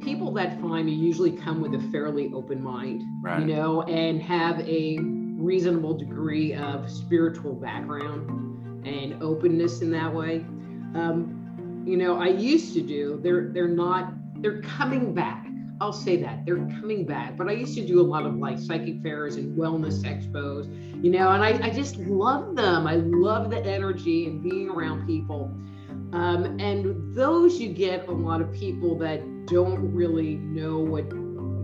people 0.00 0.32
that 0.34 0.60
find 0.60 0.86
me 0.86 0.92
usually 0.92 1.32
come 1.32 1.60
with 1.60 1.74
a 1.74 1.80
fairly 1.90 2.30
open 2.34 2.62
mind, 2.62 3.02
right. 3.22 3.40
you 3.40 3.46
know, 3.46 3.82
and 3.82 4.22
have 4.22 4.60
a 4.60 4.98
reasonable 5.42 5.94
degree 5.94 6.54
of 6.54 6.90
spiritual 6.90 7.54
background 7.54 8.86
and 8.86 9.22
openness 9.22 9.80
in 9.82 9.90
that 9.90 10.12
way. 10.12 10.36
Um, 10.94 11.82
you 11.86 11.96
know, 11.96 12.20
I 12.20 12.28
used 12.28 12.74
to 12.74 12.80
do. 12.80 13.18
They're 13.22 13.48
they're 13.48 13.68
not. 13.68 14.12
They're 14.40 14.62
coming 14.62 15.14
back. 15.14 15.46
I'll 15.80 15.92
say 15.92 16.16
that 16.18 16.44
they're 16.46 16.64
coming 16.80 17.04
back. 17.04 17.36
But 17.36 17.48
I 17.48 17.52
used 17.52 17.74
to 17.74 17.84
do 17.84 18.00
a 18.00 18.06
lot 18.06 18.24
of 18.24 18.36
like 18.36 18.58
psychic 18.58 19.02
fairs 19.02 19.36
and 19.36 19.58
wellness 19.58 20.02
expos. 20.02 20.66
You 21.02 21.10
know, 21.10 21.30
and 21.30 21.42
I, 21.42 21.66
I 21.66 21.70
just 21.70 21.96
love 21.96 22.54
them. 22.54 22.86
I 22.86 22.96
love 22.96 23.50
the 23.50 23.60
energy 23.64 24.26
and 24.26 24.42
being 24.42 24.70
around 24.70 25.06
people. 25.06 25.50
Um, 26.12 26.60
and 26.60 27.14
those 27.14 27.60
you 27.60 27.72
get 27.72 28.06
a 28.06 28.12
lot 28.12 28.40
of 28.40 28.52
people 28.52 28.96
that 28.98 29.46
don't 29.46 29.92
really 29.92 30.36
know 30.36 30.78
what 30.78 31.08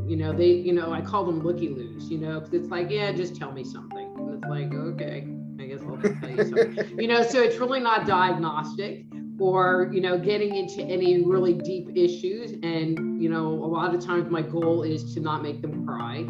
you 0.08 0.16
know 0.16 0.32
they 0.32 0.50
you 0.50 0.72
know 0.72 0.90
i 0.90 1.00
call 1.02 1.24
them 1.24 1.42
looky 1.42 1.68
loos 1.68 2.10
you 2.10 2.16
know 2.16 2.40
because 2.40 2.54
it's 2.54 2.68
like 2.70 2.90
yeah 2.90 3.12
just 3.12 3.36
tell 3.36 3.52
me 3.52 3.62
something. 3.62 4.14
And 4.16 4.34
it's 4.34 4.48
like 4.48 4.72
okay 4.72 5.28
i 5.60 5.66
guess 5.66 5.80
i'll 5.82 5.98
tell 5.98 6.30
you 6.30 6.44
something. 6.44 6.98
You 6.98 7.08
know 7.08 7.22
so 7.22 7.42
it's 7.42 7.58
really 7.58 7.80
not 7.80 8.06
diagnostic 8.06 9.04
or 9.38 9.90
you 9.92 10.00
know 10.00 10.18
getting 10.18 10.56
into 10.56 10.82
any 10.82 11.22
really 11.22 11.52
deep 11.52 11.90
issues. 11.94 12.52
And 12.62 13.22
you 13.22 13.28
know 13.28 13.46
a 13.48 13.68
lot 13.68 13.94
of 13.94 14.04
times 14.04 14.30
my 14.30 14.42
goal 14.42 14.82
is 14.82 15.12
to 15.14 15.20
not 15.20 15.42
make 15.42 15.60
them 15.60 15.86
cry 15.86 16.20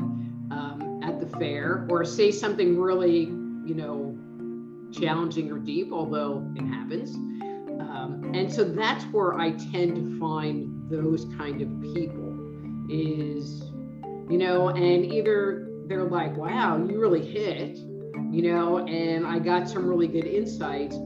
um, 0.50 1.00
at 1.04 1.20
the 1.20 1.26
fair 1.38 1.86
or 1.88 2.04
say 2.04 2.32
something 2.32 2.78
really 2.80 3.20
you 3.20 3.74
know 3.74 4.18
challenging 4.90 5.52
or 5.52 5.58
deep 5.58 5.92
although 5.92 6.44
it 6.56 6.66
happens. 6.66 7.14
Um, 7.14 8.32
and 8.34 8.52
so 8.52 8.64
that's 8.64 9.04
where 9.04 9.34
i 9.34 9.52
tend 9.52 9.94
to 9.96 10.18
find 10.18 10.90
those 10.90 11.26
kind 11.36 11.62
of 11.62 11.68
people 11.94 12.28
is 12.88 13.67
you 14.28 14.38
know, 14.38 14.68
and 14.68 15.04
either 15.04 15.68
they're 15.86 16.04
like, 16.04 16.36
wow, 16.36 16.76
you 16.76 17.00
really 17.00 17.24
hit, 17.24 17.78
you 18.30 18.42
know, 18.42 18.78
and 18.86 19.26
I 19.26 19.38
got 19.38 19.68
some 19.68 19.86
really 19.86 20.06
good 20.06 20.26
insights, 20.26 20.96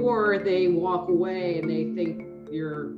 or 0.00 0.38
they 0.38 0.68
walk 0.68 1.08
away 1.08 1.58
and 1.58 1.70
they 1.70 1.92
think 1.94 2.26
you're, 2.50 2.90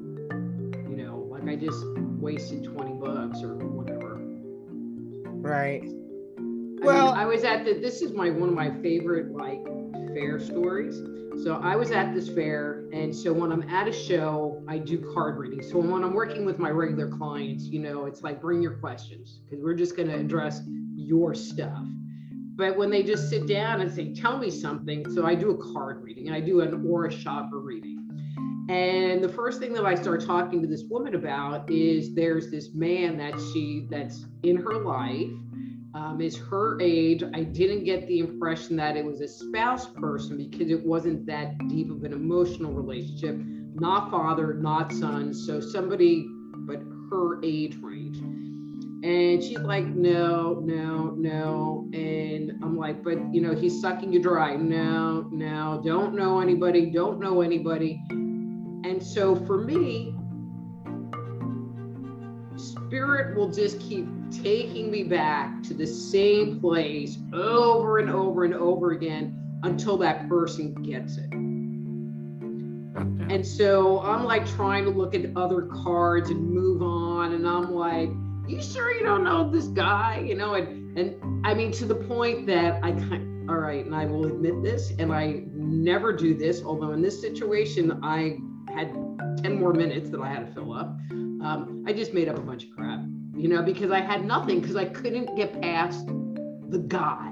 you 0.88 0.96
know, 0.96 1.26
like 1.30 1.46
I 1.48 1.56
just 1.56 1.84
wasted 2.18 2.64
20 2.64 2.94
bucks 2.94 3.42
or 3.42 3.56
whatever. 3.56 4.20
Right. 5.26 5.82
I 5.84 6.86
well, 6.86 7.06
mean, 7.08 7.16
I 7.16 7.26
was 7.26 7.44
at 7.44 7.64
the, 7.64 7.74
this 7.74 8.00
is 8.00 8.12
my, 8.12 8.30
one 8.30 8.48
of 8.48 8.54
my 8.54 8.70
favorite 8.80 9.32
like 9.32 9.62
fair 10.14 10.40
stories. 10.40 10.98
So 11.42 11.60
I 11.62 11.74
was 11.76 11.90
at 11.90 12.14
this 12.14 12.28
fair, 12.28 12.84
and 12.92 13.14
so 13.14 13.32
when 13.32 13.50
I'm 13.50 13.62
at 13.68 13.88
a 13.88 13.92
show, 13.92 14.62
I 14.68 14.78
do 14.78 15.12
card 15.12 15.36
reading. 15.36 15.62
So 15.62 15.78
when 15.78 16.04
I'm 16.04 16.14
working 16.14 16.44
with 16.46 16.58
my 16.58 16.70
regular 16.70 17.08
clients, 17.08 17.64
you 17.64 17.80
know, 17.80 18.06
it's 18.06 18.22
like 18.22 18.40
bring 18.40 18.62
your 18.62 18.74
questions 18.74 19.40
because 19.44 19.62
we're 19.62 19.74
just 19.74 19.96
going 19.96 20.08
to 20.08 20.14
address 20.14 20.62
your 20.94 21.34
stuff. 21.34 21.84
But 22.56 22.76
when 22.76 22.88
they 22.88 23.02
just 23.02 23.28
sit 23.28 23.48
down 23.48 23.80
and 23.80 23.92
say, 23.92 24.14
"Tell 24.14 24.38
me 24.38 24.48
something," 24.48 25.10
so 25.10 25.26
I 25.26 25.34
do 25.34 25.50
a 25.50 25.72
card 25.72 26.02
reading 26.02 26.28
and 26.28 26.36
I 26.36 26.40
do 26.40 26.60
an 26.60 26.86
aura 26.88 27.10
chakra 27.10 27.58
reading, 27.58 27.98
And 28.70 29.22
the 29.22 29.28
first 29.28 29.60
thing 29.60 29.74
that 29.74 29.84
I 29.84 29.94
start 29.94 30.24
talking 30.24 30.62
to 30.62 30.68
this 30.68 30.84
woman 30.84 31.14
about 31.14 31.68
is 31.70 32.14
there's 32.14 32.50
this 32.50 32.72
man 32.74 33.18
that 33.18 33.34
she 33.52 33.86
that's 33.90 34.24
in 34.42 34.56
her 34.56 34.78
life, 34.78 35.30
um, 35.94 36.20
is 36.20 36.36
her 36.36 36.80
age. 36.80 37.22
I 37.34 37.44
didn't 37.44 37.84
get 37.84 38.06
the 38.08 38.18
impression 38.18 38.76
that 38.76 38.96
it 38.96 39.04
was 39.04 39.20
a 39.20 39.28
spouse 39.28 39.86
person 39.86 40.36
because 40.36 40.70
it 40.70 40.84
wasn't 40.84 41.24
that 41.26 41.56
deep 41.68 41.90
of 41.90 42.02
an 42.02 42.12
emotional 42.12 42.72
relationship, 42.72 43.36
not 43.74 44.10
father, 44.10 44.54
not 44.54 44.92
son. 44.92 45.32
So 45.32 45.60
somebody, 45.60 46.26
but 46.66 46.80
her 47.10 47.40
age 47.44 47.76
range. 47.80 48.18
And 49.04 49.44
she's 49.44 49.58
like, 49.58 49.84
no, 49.84 50.62
no, 50.64 51.10
no. 51.10 51.90
And 51.92 52.52
I'm 52.62 52.76
like, 52.76 53.04
but 53.04 53.18
you 53.34 53.42
know, 53.42 53.54
he's 53.54 53.80
sucking 53.80 54.12
you 54.12 54.20
dry. 54.20 54.56
No, 54.56 55.28
no, 55.30 55.80
don't 55.84 56.14
know 56.14 56.40
anybody, 56.40 56.90
don't 56.90 57.20
know 57.20 57.42
anybody. 57.42 58.00
And 58.10 59.02
so 59.02 59.36
for 59.36 59.58
me, 59.58 60.13
spirit 62.94 63.34
will 63.34 63.50
just 63.50 63.80
keep 63.80 64.06
taking 64.30 64.88
me 64.88 65.02
back 65.02 65.64
to 65.64 65.74
the 65.74 65.84
same 65.84 66.60
place 66.60 67.18
over 67.32 67.98
and 67.98 68.08
over 68.08 68.44
and 68.44 68.54
over 68.54 68.92
again 68.92 69.36
until 69.64 69.96
that 69.96 70.28
person 70.28 70.72
gets 70.74 71.16
it. 71.16 71.28
And 73.32 73.44
so 73.44 73.98
I'm 73.98 74.22
like 74.22 74.46
trying 74.46 74.84
to 74.84 74.90
look 74.90 75.12
at 75.12 75.22
other 75.34 75.62
cards 75.62 76.30
and 76.30 76.48
move 76.48 76.82
on. 76.82 77.32
And 77.32 77.48
I'm 77.48 77.74
like, 77.74 78.10
you 78.46 78.62
sure 78.62 78.92
you 78.92 79.04
don't 79.04 79.24
know 79.24 79.50
this 79.50 79.66
guy? 79.66 80.22
You 80.24 80.36
know, 80.36 80.54
and 80.54 80.96
and 80.96 81.16
I 81.44 81.52
mean 81.52 81.72
to 81.72 81.86
the 81.86 81.96
point 81.96 82.46
that 82.46 82.78
I 82.84 82.92
kind 82.92 83.50
all 83.50 83.56
right, 83.56 83.84
and 83.84 83.94
I 83.94 84.06
will 84.06 84.26
admit 84.26 84.62
this, 84.62 84.92
and 85.00 85.12
I 85.12 85.42
never 85.52 86.12
do 86.12 86.34
this, 86.34 86.62
although 86.62 86.92
in 86.92 87.02
this 87.02 87.20
situation 87.20 87.98
I 88.04 88.38
had 88.74 88.92
10 89.42 89.58
more 89.58 89.72
minutes 89.72 90.10
that 90.10 90.20
I 90.20 90.28
had 90.28 90.46
to 90.46 90.52
fill 90.52 90.72
up. 90.72 90.88
Um, 91.10 91.84
I 91.86 91.92
just 91.92 92.14
made 92.14 92.28
up 92.28 92.36
a 92.36 92.40
bunch 92.40 92.64
of 92.64 92.70
crap, 92.70 93.00
you 93.36 93.48
know, 93.48 93.62
because 93.62 93.90
I 93.90 94.00
had 94.00 94.24
nothing 94.24 94.60
because 94.60 94.76
I 94.76 94.86
couldn't 94.86 95.36
get 95.36 95.60
past 95.60 96.06
the 96.68 96.78
guy 96.78 97.30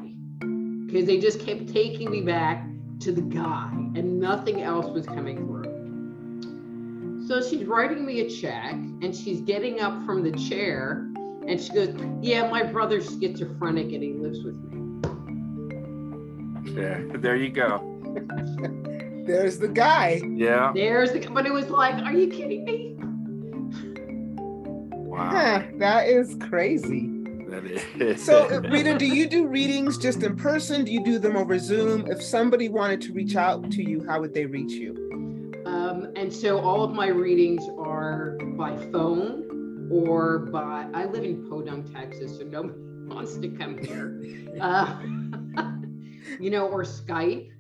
because 0.87 1.07
they 1.07 1.19
just 1.19 1.41
kept 1.41 1.69
taking 1.69 2.11
me 2.11 2.21
back 2.21 2.67
to 3.01 3.13
the 3.13 3.23
guy 3.23 3.71
and 3.73 4.21
nothing 4.21 4.63
else 4.63 4.87
was 4.87 5.07
coming 5.07 5.39
through. 5.39 7.27
So 7.27 7.41
she's 7.41 7.65
writing 7.65 8.05
me 8.05 8.21
a 8.21 8.29
check 8.29 8.73
and 8.73 9.17
she's 9.17 9.41
getting 9.41 9.81
up 9.81 10.05
from 10.05 10.23
the 10.23 10.33
chair 10.33 11.09
and 11.47 11.61
she 11.61 11.73
goes, 11.73 11.95
Yeah, 12.21 12.49
my 12.49 12.63
brother's 12.63 13.09
schizophrenic 13.19 13.93
and 13.93 14.03
he 14.03 14.13
lives 14.13 14.45
with 14.45 14.57
me. 14.57 14.79
Yeah, 16.73 17.01
there 17.17 17.37
you 17.37 17.51
go. 17.51 17.89
There's 19.25 19.59
the 19.59 19.69
guy. 19.69 20.21
Yeah. 20.35 20.73
There's 20.75 21.13
the, 21.13 21.21
but 21.31 21.47
it 21.47 21.53
was 21.53 21.69
like, 21.71 21.95
Are 22.05 22.13
you 22.13 22.29
kidding 22.29 22.65
me? 22.65 22.97
Wow. 25.07 25.31
Huh, 25.31 25.63
that 25.79 26.09
is 26.09 26.37
crazy. 26.49 27.11
That 27.49 27.67
is. 27.67 28.25
So, 28.25 28.49
uh, 28.49 28.61
Rita, 28.61 28.97
do 28.97 29.07
you 29.07 29.29
do 29.29 29.47
readings 29.47 29.99
just 29.99 30.23
in 30.23 30.37
person? 30.37 30.85
Do 30.85 30.93
you 30.93 31.05
do 31.05 31.19
them 31.19 31.37
over 31.37 31.59
Zoom? 31.59 32.07
If 32.11 32.23
somebody 32.23 32.69
wanted 32.71 33.03
to 33.03 33.13
reach 33.13 33.37
out 33.37 33.71
to 33.73 33.83
you, 33.83 34.05
how 34.09 34.21
would 34.21 34.33
they 34.33 34.47
reach 34.47 34.73
you? 34.73 34.95
Um, 35.67 36.13
and 36.17 36.33
so 36.33 36.59
all 36.59 36.83
of 36.83 36.93
my 36.93 37.09
readings 37.09 37.63
are 37.79 38.39
by 38.57 38.77
phone 38.91 39.89
or 39.93 40.39
by, 40.39 40.89
I 40.95 41.05
live 41.05 41.25
in 41.25 41.49
Podunk, 41.49 41.93
Texas, 41.93 42.39
so 42.39 42.45
nobody 42.45 42.75
wants 43.15 43.37
to 43.37 43.49
come 43.49 43.79
here. 43.79 44.19
Uh, 44.61 44.99
you 46.41 46.51
know, 46.51 46.69
or 46.69 46.83
Skype. 46.85 47.52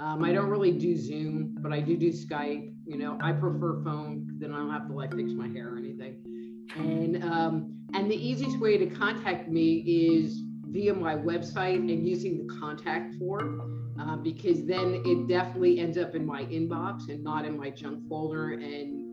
Um, 0.00 0.24
I 0.24 0.32
don't 0.32 0.48
really 0.48 0.72
do 0.72 0.96
Zoom, 0.96 1.54
but 1.60 1.72
I 1.72 1.80
do 1.80 1.94
do 1.94 2.10
Skype. 2.10 2.72
You 2.86 2.96
know, 2.96 3.18
I 3.20 3.32
prefer 3.32 3.82
phone, 3.84 4.26
then 4.38 4.50
I 4.52 4.56
don't 4.56 4.70
have 4.70 4.88
to 4.88 4.94
like 4.94 5.14
fix 5.14 5.32
my 5.32 5.46
hair 5.48 5.74
or 5.74 5.78
anything. 5.78 6.66
And 6.74 7.22
um, 7.22 7.74
and 7.92 8.10
the 8.10 8.16
easiest 8.16 8.58
way 8.58 8.78
to 8.78 8.86
contact 8.86 9.48
me 9.48 9.84
is 9.86 10.42
via 10.68 10.94
my 10.94 11.16
website 11.16 11.76
and 11.76 12.08
using 12.08 12.46
the 12.46 12.54
contact 12.60 13.14
form 13.16 13.92
uh, 14.00 14.16
because 14.16 14.64
then 14.64 15.02
it 15.04 15.28
definitely 15.28 15.80
ends 15.80 15.98
up 15.98 16.14
in 16.14 16.24
my 16.24 16.44
inbox 16.44 17.08
and 17.10 17.22
not 17.22 17.44
in 17.44 17.58
my 17.58 17.68
junk 17.68 18.08
folder. 18.08 18.52
And 18.52 19.06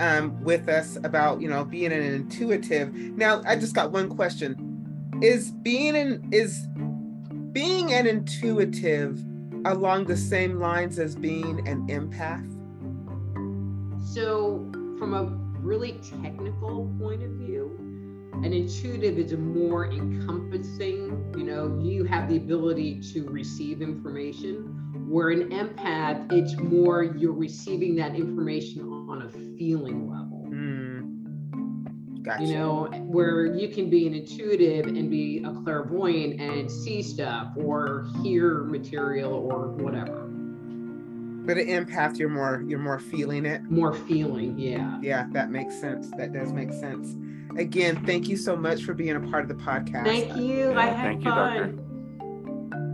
um, 0.00 0.38
with 0.42 0.68
us 0.68 0.98
about, 1.02 1.40
you 1.40 1.48
know, 1.48 1.64
being 1.64 1.92
an 1.92 2.02
intuitive. 2.02 2.94
Now, 2.94 3.40
I 3.46 3.56
just 3.56 3.74
got 3.74 3.90
one 3.90 4.10
question. 4.10 5.18
Is 5.22 5.50
being 5.50 5.96
an 5.96 6.28
is 6.30 6.66
being 7.52 7.94
an 7.94 8.06
intuitive 8.06 9.24
along 9.64 10.04
the 10.04 10.16
same 10.16 10.58
lines 10.58 10.98
as 10.98 11.16
being 11.16 11.66
an 11.66 11.86
empath? 11.86 12.50
so 14.14 14.70
from 14.98 15.12
a 15.12 15.43
really 15.64 15.92
technical 16.02 16.94
point 17.00 17.22
of 17.22 17.30
view 17.30 17.70
an 18.44 18.52
intuitive 18.52 19.18
is 19.18 19.32
a 19.32 19.36
more 19.36 19.86
encompassing 19.86 21.32
you 21.36 21.44
know 21.44 21.80
you 21.82 22.04
have 22.04 22.28
the 22.28 22.36
ability 22.36 23.00
to 23.00 23.26
receive 23.30 23.80
information 23.80 24.64
where 25.08 25.30
an 25.30 25.48
empath 25.50 26.30
it's 26.32 26.54
more 26.56 27.02
you're 27.02 27.32
receiving 27.32 27.94
that 27.96 28.14
information 28.14 28.82
on 29.08 29.22
a 29.22 29.30
feeling 29.56 30.10
level 30.10 30.44
Hmm. 30.48 32.22
Gotcha. 32.22 32.44
you 32.44 32.54
know 32.54 32.84
where 33.06 33.46
you 33.46 33.68
can 33.68 33.88
be 33.88 34.06
an 34.06 34.12
intuitive 34.14 34.86
and 34.86 35.10
be 35.10 35.42
a 35.44 35.50
clairvoyant 35.62 36.40
and 36.40 36.70
see 36.70 37.02
stuff 37.02 37.52
or 37.56 38.06
hear 38.22 38.64
material 38.64 39.32
or 39.32 39.68
whatever 39.68 40.33
but 41.44 41.58
an 41.58 41.66
empath, 41.66 42.18
you're 42.18 42.28
more 42.28 42.64
you're 42.66 42.78
more 42.78 42.98
feeling 42.98 43.44
it. 43.46 43.62
more 43.64 43.92
feeling 43.94 44.58
yeah 44.58 44.98
Yeah, 45.02 45.26
that 45.32 45.50
makes 45.50 45.78
sense. 45.78 46.10
That 46.16 46.32
does 46.32 46.52
make 46.52 46.72
sense. 46.72 47.16
Again, 47.58 48.04
thank 48.04 48.28
you 48.28 48.36
so 48.36 48.56
much 48.56 48.82
for 48.82 48.94
being 48.94 49.16
a 49.16 49.20
part 49.20 49.42
of 49.42 49.48
the 49.48 49.62
podcast. 49.62 50.04
thank 50.04 50.36
you 50.36 50.70
i 50.72 50.86
Yeah, 50.86 50.94
had 50.94 51.04
thank 51.04 51.24
you, 51.24 51.30
fun 51.30 51.56
Doctor. 51.72 52.84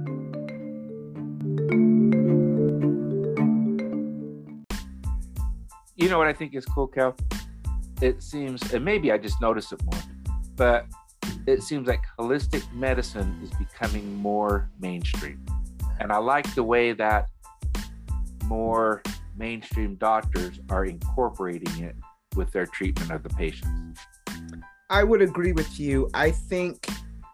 You 5.96 6.08
know 6.08 6.18
what 6.18 6.26
I 6.28 6.32
think 6.32 6.54
is 6.54 6.64
cool, 6.64 6.86
Cal? 6.86 7.14
It 8.00 8.22
seems, 8.22 8.72
and 8.72 8.84
maybe 8.84 9.12
I 9.12 9.18
just 9.18 9.40
notice 9.40 9.72
it 9.72 9.82
more, 9.84 10.00
but 10.56 10.86
it 11.46 11.62
seems 11.62 11.86
like 11.86 12.00
holistic 12.18 12.70
medicine 12.72 13.38
is 13.42 13.50
becoming 13.58 14.14
more 14.16 14.70
mainstream. 14.80 15.44
And 15.98 16.10
I 16.10 16.16
like 16.16 16.54
the 16.54 16.62
way 16.62 16.92
that 16.94 17.28
more 18.50 19.00
mainstream 19.36 19.94
doctors 19.94 20.58
are 20.68 20.84
incorporating 20.84 21.84
it 21.84 21.94
with 22.34 22.50
their 22.50 22.66
treatment 22.66 23.12
of 23.12 23.22
the 23.22 23.28
patients. 23.30 24.00
I 24.90 25.04
would 25.04 25.22
agree 25.22 25.52
with 25.52 25.78
you. 25.78 26.10
I 26.14 26.32
think 26.32 26.88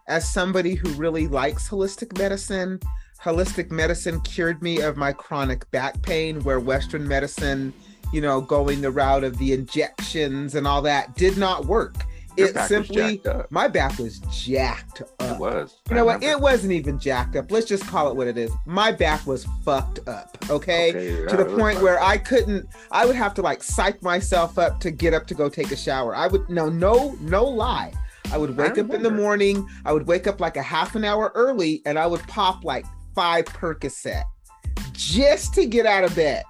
as 0.07 0.31
somebody 0.31 0.75
who 0.75 0.89
really 0.91 1.27
likes 1.27 1.67
holistic 1.67 2.17
medicine, 2.19 2.79
holistic 3.21 3.71
medicine 3.71 4.21
cured 4.21 4.61
me 4.61 4.79
of 4.81 4.95
my 4.95 5.11
chronic 5.11 5.69
back 5.71 5.99
pain 6.03 6.39
where 6.43 6.59
western 6.59 7.07
medicine, 7.07 7.73
you 8.13 8.21
know, 8.21 8.39
going 8.39 8.81
the 8.81 8.91
route 8.91 9.23
of 9.23 9.39
the 9.39 9.53
injections 9.53 10.53
and 10.53 10.67
all 10.67 10.83
that 10.83 11.15
did 11.15 11.35
not 11.35 11.65
work. 11.65 11.95
It 12.37 12.57
simply 12.67 13.21
my 13.49 13.67
back 13.67 13.97
was 13.97 14.19
jacked 14.31 15.01
up. 15.01 15.09
It 15.19 15.39
was. 15.39 15.77
You 15.89 15.95
I 15.95 15.99
know 15.99 16.05
what? 16.05 16.23
It 16.23 16.39
wasn't 16.39 16.73
even 16.73 16.99
jacked 16.99 17.35
up. 17.35 17.51
Let's 17.51 17.65
just 17.65 17.85
call 17.87 18.09
it 18.09 18.15
what 18.15 18.27
it 18.27 18.37
is. 18.37 18.51
My 18.65 18.91
back 18.91 19.25
was 19.25 19.45
fucked 19.65 20.07
up. 20.07 20.37
Okay. 20.49 20.89
Okay, 20.89 21.25
to 21.27 21.37
the 21.37 21.45
point 21.57 21.81
where 21.81 22.01
I 22.01 22.17
couldn't, 22.17 22.67
I 22.91 23.05
would 23.05 23.15
have 23.15 23.33
to 23.35 23.41
like 23.41 23.63
psych 23.63 24.01
myself 24.03 24.57
up 24.57 24.79
to 24.81 24.91
get 24.91 25.13
up 25.13 25.25
to 25.27 25.33
go 25.33 25.49
take 25.49 25.71
a 25.71 25.75
shower. 25.75 26.15
I 26.15 26.27
would, 26.27 26.47
no, 26.49 26.69
no, 26.69 27.17
no 27.21 27.43
lie. 27.43 27.93
I 28.31 28.37
would 28.37 28.55
wake 28.57 28.77
up 28.77 28.89
in 28.91 29.03
the 29.03 29.11
morning. 29.11 29.67
I 29.85 29.93
would 29.93 30.07
wake 30.07 30.27
up 30.27 30.39
like 30.39 30.57
a 30.57 30.61
half 30.61 30.95
an 30.95 31.03
hour 31.03 31.31
early 31.35 31.81
and 31.85 31.97
I 31.97 32.07
would 32.07 32.21
pop 32.27 32.63
like 32.63 32.85
five 33.15 33.45
Percocet 33.45 34.23
just 34.91 35.53
to 35.55 35.65
get 35.65 35.85
out 35.85 36.03
of 36.03 36.15
bed 36.15 36.43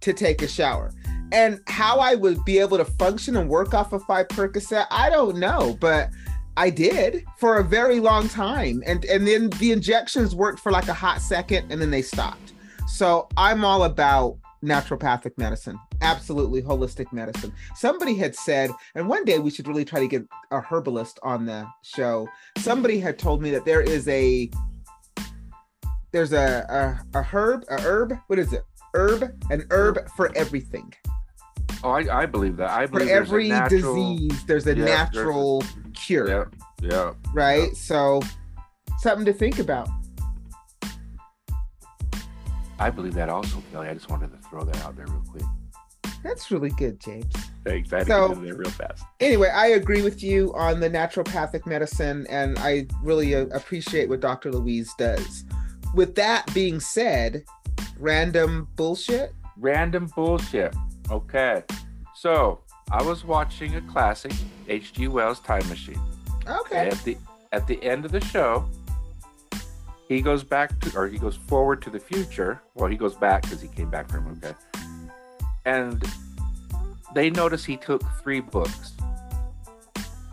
to 0.00 0.12
take 0.12 0.42
a 0.42 0.48
shower. 0.48 0.92
And 1.32 1.60
how 1.66 1.98
I 1.98 2.14
would 2.14 2.44
be 2.44 2.58
able 2.58 2.78
to 2.78 2.84
function 2.84 3.36
and 3.36 3.48
work 3.48 3.74
off 3.74 3.92
of 3.92 4.02
five 4.04 4.28
Percocet, 4.28 4.86
I 4.90 5.10
don't 5.10 5.38
know, 5.38 5.76
but 5.80 6.10
I 6.56 6.70
did 6.70 7.24
for 7.38 7.58
a 7.58 7.64
very 7.64 8.00
long 8.00 8.28
time. 8.28 8.82
And 8.86 9.04
and 9.04 9.26
then 9.26 9.50
the 9.50 9.72
injections 9.72 10.34
worked 10.34 10.58
for 10.58 10.72
like 10.72 10.88
a 10.88 10.94
hot 10.94 11.20
second 11.20 11.70
and 11.70 11.80
then 11.80 11.90
they 11.90 12.02
stopped. 12.02 12.52
So 12.86 13.28
I'm 13.36 13.64
all 13.64 13.84
about 13.84 14.38
naturopathic 14.64 15.38
medicine. 15.38 15.78
absolutely 16.00 16.62
holistic 16.62 17.12
medicine. 17.12 17.52
Somebody 17.74 18.14
had 18.14 18.34
said, 18.34 18.70
and 18.94 19.08
one 19.08 19.24
day 19.24 19.38
we 19.38 19.50
should 19.50 19.68
really 19.68 19.84
try 19.84 20.00
to 20.00 20.08
get 20.08 20.22
a 20.50 20.60
herbalist 20.60 21.18
on 21.22 21.46
the 21.46 21.66
show. 21.82 22.28
Somebody 22.58 23.00
had 23.00 23.18
told 23.18 23.42
me 23.42 23.50
that 23.50 23.64
there 23.64 23.80
is 23.80 24.06
a 24.08 24.50
there's 26.12 26.32
a 26.32 27.00
a, 27.14 27.18
a 27.18 27.22
herb, 27.22 27.64
a 27.68 27.80
herb. 27.80 28.14
What 28.28 28.38
is 28.38 28.52
it? 28.52 28.64
Herb, 28.94 29.22
an 29.50 29.66
herb 29.70 30.08
for 30.16 30.34
everything. 30.34 30.92
Oh, 31.84 31.90
I, 31.90 32.22
I 32.22 32.26
believe 32.26 32.56
that. 32.56 32.70
I 32.70 32.86
For 32.86 32.92
believe 32.94 33.08
a 33.08 33.12
every 33.12 33.48
natural- 33.48 34.16
disease, 34.16 34.44
there's 34.46 34.66
a 34.66 34.70
Yeah, 34.70 34.84
there's 34.84 34.90
a- 34.90 34.92
natural 34.92 35.62
cure, 35.94 36.28
Yeah, 36.28 36.44
yeah. 36.80 37.12
right? 37.32 37.74
So, 37.76 38.20
something 38.98 39.24
to 39.26 39.32
think 39.32 39.58
about. 39.58 39.88
I 42.80 42.90
believe 42.90 43.14
that 43.14 43.28
also, 43.28 43.62
Kelly. 43.72 43.88
I 43.88 43.94
just 43.94 44.08
wanted 44.08 44.30
to 44.32 44.38
throw 44.48 44.62
that 44.64 44.84
out 44.84 44.96
there 44.96 45.06
real 45.06 45.22
quick. 45.30 45.42
That's 46.22 46.50
really 46.50 46.70
good, 46.70 47.00
James. 47.00 47.32
Thanks. 47.64 47.92
I 47.92 47.98
had 47.98 48.06
So- 48.06 48.28
to 48.28 48.34
get 48.34 48.38
in 48.38 48.44
there 48.44 48.54
real 48.56 48.70
fast. 48.70 49.04
anyway, 49.20 49.48
I 49.48 49.68
agree 49.68 50.02
with 50.02 50.22
you 50.22 50.52
on 50.54 50.80
the 50.80 50.88
naturopathic 50.90 51.66
medicine, 51.66 52.26
and 52.28 52.58
I 52.58 52.86
really 53.02 53.34
uh, 53.34 53.46
appreciate 53.46 54.08
what 54.08 54.20
Dr. 54.20 54.50
Louise 54.52 54.92
does. 54.98 55.44
With 55.94 56.14
that 56.16 56.52
being 56.54 56.80
said, 56.80 57.44
random 57.98 58.68
bullshit. 58.76 59.32
Random 59.56 60.06
bullshit. 60.14 60.74
Okay. 61.10 61.62
So 62.14 62.60
I 62.90 63.02
was 63.02 63.24
watching 63.24 63.76
a 63.76 63.80
classic, 63.82 64.32
H.G. 64.68 65.08
Wells 65.08 65.40
Time 65.40 65.66
Machine. 65.68 66.00
Okay. 66.46 66.88
At 66.88 67.04
the 67.04 67.16
at 67.52 67.66
the 67.66 67.82
end 67.82 68.04
of 68.04 68.12
the 68.12 68.20
show, 68.20 68.68
he 70.08 70.20
goes 70.20 70.42
back 70.42 70.78
to, 70.80 70.96
or 70.96 71.06
he 71.06 71.18
goes 71.18 71.36
forward 71.36 71.82
to 71.82 71.90
the 71.90 72.00
future. 72.00 72.60
Well, 72.74 72.90
he 72.90 72.96
goes 72.96 73.14
back 73.14 73.42
because 73.42 73.60
he 73.60 73.68
came 73.68 73.90
back 73.90 74.08
from 74.10 74.26
okay. 74.42 74.54
And 75.64 76.02
they 77.14 77.30
notice 77.30 77.64
he 77.64 77.76
took 77.76 78.02
three 78.22 78.40
books. 78.40 78.92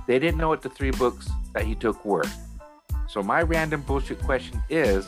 They 0.08 0.20
didn't 0.20 0.38
know 0.38 0.50
what 0.50 0.62
the 0.62 0.70
three 0.70 0.92
books 0.92 1.30
that 1.54 1.66
he 1.66 1.76
took 1.76 2.04
were. 2.06 2.26
So 3.08 3.22
my 3.22 3.42
random 3.42 3.82
bullshit 3.82 4.22
question 4.22 4.64
is: 4.70 5.06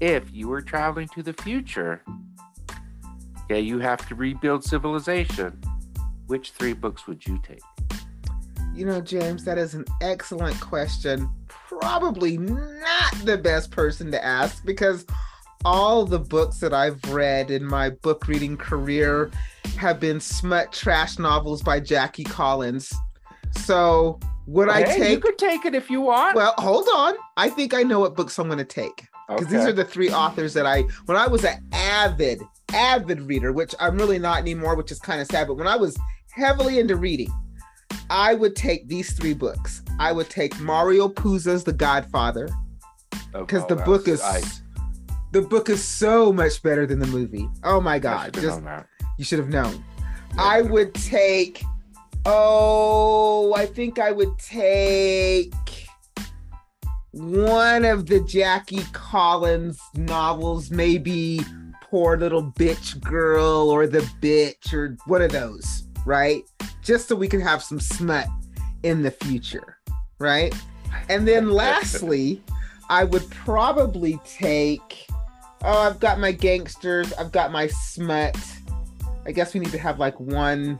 If 0.00 0.32
you 0.32 0.48
were 0.48 0.62
traveling 0.62 1.08
to 1.08 1.22
the 1.22 1.32
future, 1.32 2.02
okay, 3.50 3.60
you 3.60 3.78
have 3.78 4.06
to 4.08 4.14
rebuild 4.14 4.62
civilization. 4.62 5.58
Which 6.26 6.50
three 6.50 6.74
books 6.74 7.06
would 7.06 7.26
you 7.26 7.40
take? 7.42 7.62
You 8.74 8.84
know, 8.84 9.00
James, 9.00 9.44
that 9.44 9.56
is 9.56 9.74
an 9.74 9.86
excellent 10.02 10.60
question. 10.60 11.30
Probably 11.48 12.36
not 12.36 13.14
the 13.24 13.38
best 13.38 13.70
person 13.70 14.10
to 14.12 14.22
ask 14.22 14.64
because 14.64 15.06
all 15.64 16.04
the 16.04 16.18
books 16.18 16.58
that 16.58 16.74
I've 16.74 17.02
read 17.06 17.50
in 17.50 17.64
my 17.64 17.90
book 17.90 18.28
reading 18.28 18.56
career 18.56 19.30
have 19.78 19.98
been 19.98 20.20
smut 20.20 20.72
trash 20.72 21.18
novels 21.18 21.62
by 21.62 21.80
Jackie 21.80 22.24
Collins. 22.24 22.92
So, 23.52 24.20
would 24.46 24.68
I 24.68 24.82
Hey, 24.82 24.96
You 24.96 25.04
take 25.04 25.22
could 25.22 25.38
take 25.38 25.64
it 25.64 25.74
if 25.74 25.88
you 25.90 26.02
want. 26.02 26.36
Well, 26.36 26.54
hold 26.58 26.86
on. 26.94 27.14
I 27.38 27.48
think 27.48 27.72
I 27.72 27.82
know 27.82 28.00
what 28.00 28.14
books 28.14 28.38
I'm 28.38 28.46
going 28.46 28.58
to 28.58 28.64
take 28.64 29.08
because 29.28 29.46
these 29.48 29.64
are 29.64 29.72
the 29.72 29.84
three 29.84 30.10
authors 30.10 30.54
that 30.54 30.66
I, 30.66 30.82
when 31.06 31.16
I 31.16 31.26
was 31.26 31.44
an 31.44 31.62
avid, 31.72 32.40
avid 32.72 33.20
reader, 33.22 33.52
which 33.52 33.74
I'm 33.78 33.96
really 33.96 34.18
not 34.18 34.38
anymore, 34.38 34.74
which 34.74 34.90
is 34.90 34.98
kind 34.98 35.20
of 35.20 35.26
sad. 35.26 35.46
But 35.48 35.54
when 35.54 35.66
I 35.66 35.76
was 35.76 35.96
heavily 36.30 36.78
into 36.78 36.96
reading, 36.96 37.30
I 38.10 38.34
would 38.34 38.56
take 38.56 38.88
these 38.88 39.12
three 39.12 39.34
books. 39.34 39.82
I 39.98 40.12
would 40.12 40.30
take 40.30 40.58
Mario 40.60 41.08
Puzo's 41.08 41.64
The 41.64 41.72
Godfather 41.72 42.48
because 43.32 43.62
Oh, 43.64 43.66
the 43.68 43.76
book 43.76 44.08
is 44.08 44.22
I- 44.22 44.42
the 45.32 45.42
book 45.42 45.68
is 45.68 45.84
so 45.84 46.32
much 46.32 46.62
better 46.62 46.86
than 46.86 46.98
the 46.98 47.06
movie. 47.06 47.48
Oh 47.64 47.80
my 47.82 47.98
god! 47.98 48.32
Just 48.32 48.62
known 48.62 48.84
you 49.18 49.24
should 49.24 49.38
have 49.38 49.50
known. 49.50 49.84
Yeah, 50.34 50.42
I 50.42 50.62
would 50.62 50.94
take. 50.94 51.62
Oh, 52.24 53.52
I 53.54 53.66
think 53.66 53.98
I 53.98 54.10
would 54.12 54.38
take 54.38 55.52
one 57.18 57.84
of 57.84 58.06
the 58.06 58.20
Jackie 58.20 58.84
Collins 58.92 59.80
novels, 59.94 60.70
maybe 60.70 61.40
Poor 61.82 62.16
Little 62.16 62.52
Bitch 62.52 63.00
Girl 63.00 63.70
or 63.70 63.86
The 63.86 64.00
Bitch 64.20 64.72
or 64.72 64.96
one 65.06 65.22
of 65.22 65.32
those, 65.32 65.84
right? 66.06 66.42
Just 66.82 67.08
so 67.08 67.16
we 67.16 67.28
can 67.28 67.40
have 67.40 67.62
some 67.62 67.80
smut 67.80 68.26
in 68.82 69.02
the 69.02 69.10
future, 69.10 69.78
right? 70.18 70.54
And 71.08 71.26
then 71.26 71.50
lastly, 71.52 72.42
I 72.88 73.04
would 73.04 73.28
probably 73.30 74.20
take. 74.24 75.06
Oh, 75.64 75.80
I've 75.80 75.98
got 75.98 76.20
my 76.20 76.30
gangsters. 76.30 77.12
I've 77.14 77.32
got 77.32 77.50
my 77.50 77.66
smut. 77.66 78.36
I 79.26 79.32
guess 79.32 79.52
we 79.54 79.60
need 79.60 79.72
to 79.72 79.78
have 79.78 79.98
like 79.98 80.18
one 80.20 80.78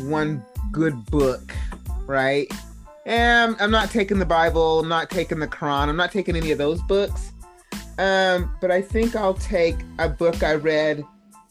one 0.00 0.44
good 0.72 1.06
book, 1.06 1.52
right? 2.06 2.50
And 3.04 3.56
I'm 3.58 3.70
not 3.70 3.90
taking 3.90 4.18
the 4.18 4.26
Bible, 4.26 4.80
I'm 4.80 4.88
not 4.88 5.10
taking 5.10 5.40
the 5.40 5.48
Quran, 5.48 5.88
I'm 5.88 5.96
not 5.96 6.12
taking 6.12 6.36
any 6.36 6.52
of 6.52 6.58
those 6.58 6.80
books. 6.82 7.32
Um, 7.98 8.56
but 8.60 8.70
I 8.70 8.80
think 8.80 9.16
I'll 9.16 9.34
take 9.34 9.76
a 9.98 10.08
book 10.08 10.42
I 10.42 10.54
read 10.54 11.04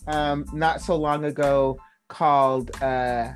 um, 0.08 0.46
not 0.54 0.82
so 0.82 0.96
long 0.96 1.26
ago 1.26 1.80
called 2.08 2.72
uh, 2.82 3.30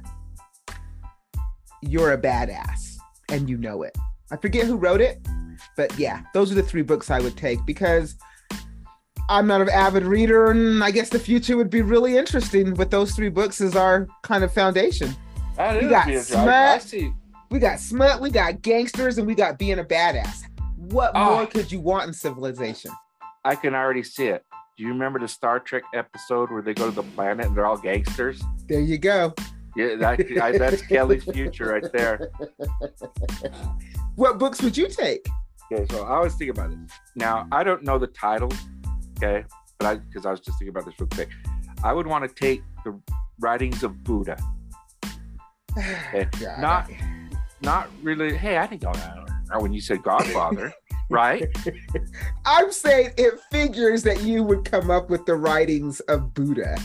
You're 1.81 2.13
a 2.13 2.17
Badass 2.17 2.95
and 3.29 3.49
You 3.49 3.57
Know 3.57 3.83
It. 3.83 3.95
I 4.31 4.37
forget 4.37 4.65
who 4.65 4.75
wrote 4.75 5.01
it, 5.01 5.19
but 5.77 5.97
yeah, 5.99 6.21
those 6.33 6.51
are 6.51 6.55
the 6.55 6.63
three 6.63 6.81
books 6.81 7.11
I 7.11 7.19
would 7.19 7.37
take 7.37 7.63
because 7.65 8.15
I'm 9.29 9.47
not 9.47 9.61
an 9.61 9.69
avid 9.69 10.03
reader, 10.03 10.51
and 10.51 10.83
I 10.83 10.91
guess 10.91 11.09
the 11.09 11.19
future 11.19 11.57
would 11.57 11.69
be 11.69 11.81
really 11.81 12.17
interesting 12.17 12.73
with 12.75 12.91
those 12.91 13.13
three 13.13 13.29
books 13.29 13.61
as 13.61 13.75
our 13.75 14.07
kind 14.23 14.43
of 14.43 14.53
foundation. 14.53 15.15
That 15.57 15.83
is 15.83 15.89
got 15.89 16.23
smut. 16.23 16.47
I 16.47 16.77
see. 16.79 17.13
We 17.51 17.59
got 17.59 17.79
smut, 17.79 18.21
we 18.21 18.29
got 18.31 18.61
gangsters, 18.61 19.17
and 19.17 19.27
we 19.27 19.35
got 19.35 19.57
being 19.57 19.79
a 19.79 19.83
badass. 19.83 20.43
What 20.77 21.11
Ah. 21.15 21.29
more 21.29 21.45
could 21.47 21.71
you 21.71 21.79
want 21.79 22.07
in 22.07 22.13
civilization? 22.13 22.91
I 23.43 23.55
can 23.55 23.75
already 23.75 24.03
see 24.03 24.27
it. 24.27 24.43
Do 24.77 24.83
you 24.83 24.89
remember 24.89 25.19
the 25.19 25.27
Star 25.27 25.59
Trek 25.59 25.83
episode 25.93 26.51
where 26.51 26.61
they 26.61 26.73
go 26.73 26.89
to 26.89 26.95
the 26.95 27.03
planet 27.03 27.45
and 27.45 27.55
they're 27.55 27.65
all 27.65 27.77
gangsters? 27.77 28.41
There 28.67 28.81
you 28.81 28.97
go. 28.97 29.33
Yeah, 29.75 29.95
that, 29.95 30.19
I, 30.41 30.57
that's 30.57 30.81
Kelly's 30.81 31.23
future 31.25 31.67
right 31.67 31.91
there. 31.93 32.29
What 34.15 34.37
books 34.39 34.61
would 34.61 34.75
you 34.77 34.87
take? 34.87 35.25
Okay, 35.71 35.85
so 35.91 36.03
I 36.03 36.19
was 36.19 36.33
thinking 36.35 36.49
about 36.57 36.69
this. 36.71 36.91
Now 37.15 37.47
I 37.51 37.63
don't 37.63 37.83
know 37.83 37.97
the 37.97 38.07
titles, 38.07 38.55
okay, 39.17 39.43
but 39.79 39.87
I 39.87 39.95
because 39.95 40.25
I 40.25 40.31
was 40.31 40.39
just 40.39 40.57
thinking 40.59 40.69
about 40.69 40.85
this 40.85 40.93
real 40.99 41.09
quick. 41.09 41.29
I 41.83 41.91
would 41.91 42.07
want 42.07 42.23
to 42.27 42.33
take 42.33 42.63
the 42.85 42.97
writings 43.39 43.83
of 43.83 44.03
Buddha. 44.03 44.37
God, 45.75 46.59
not- 46.59 46.89
Not 47.65 47.89
really. 48.03 48.37
Hey, 48.37 48.57
I 48.57 48.67
think 48.67 48.83
oh, 48.85 48.91
I 48.91 49.15
don't 49.15 49.49
know 49.51 49.59
when 49.59 49.73
you 49.73 49.81
said 49.81 50.03
Godfather, 50.03 50.73
right? 51.09 51.47
I'm 52.45 52.71
saying 52.71 53.11
it 53.17 53.39
figures 53.51 54.03
that 54.03 54.21
you 54.21 54.43
would 54.43 54.63
come 54.65 54.89
up 54.91 55.09
with 55.09 55.25
the 55.25 55.35
writings 55.35 55.99
of 56.01 56.33
Buddha. 56.33 56.77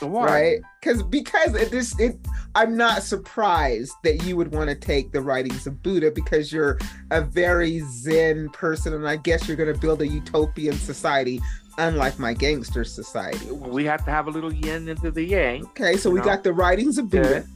What? 0.00 0.28
right 0.28 0.58
because 0.78 1.02
because 1.04 1.54
it 1.54 1.70
just 1.70 1.98
it 1.98 2.18
i'm 2.54 2.76
not 2.76 3.02
surprised 3.02 3.94
that 4.04 4.22
you 4.24 4.36
would 4.36 4.52
want 4.52 4.68
to 4.68 4.74
take 4.74 5.10
the 5.10 5.22
writings 5.22 5.66
of 5.66 5.82
buddha 5.82 6.10
because 6.10 6.52
you're 6.52 6.78
a 7.12 7.22
very 7.22 7.80
zen 7.88 8.50
person 8.50 8.92
and 8.92 9.08
i 9.08 9.16
guess 9.16 9.48
you're 9.48 9.56
going 9.56 9.72
to 9.72 9.80
build 9.80 10.02
a 10.02 10.06
utopian 10.06 10.74
society 10.74 11.40
unlike 11.78 12.18
my 12.18 12.34
gangster 12.34 12.84
society 12.84 13.50
We 13.52 13.86
have 13.86 14.04
to 14.04 14.10
have 14.10 14.26
a 14.26 14.30
little 14.30 14.52
yin 14.52 14.86
into 14.86 15.10
the 15.10 15.24
yang. 15.24 15.64
okay 15.68 15.96
so 15.96 16.10
we 16.10 16.18
No. 16.18 16.26
got 16.26 16.44
the 16.44 16.52
writings 16.52 16.98
of 16.98 17.08
buddha 17.08 17.46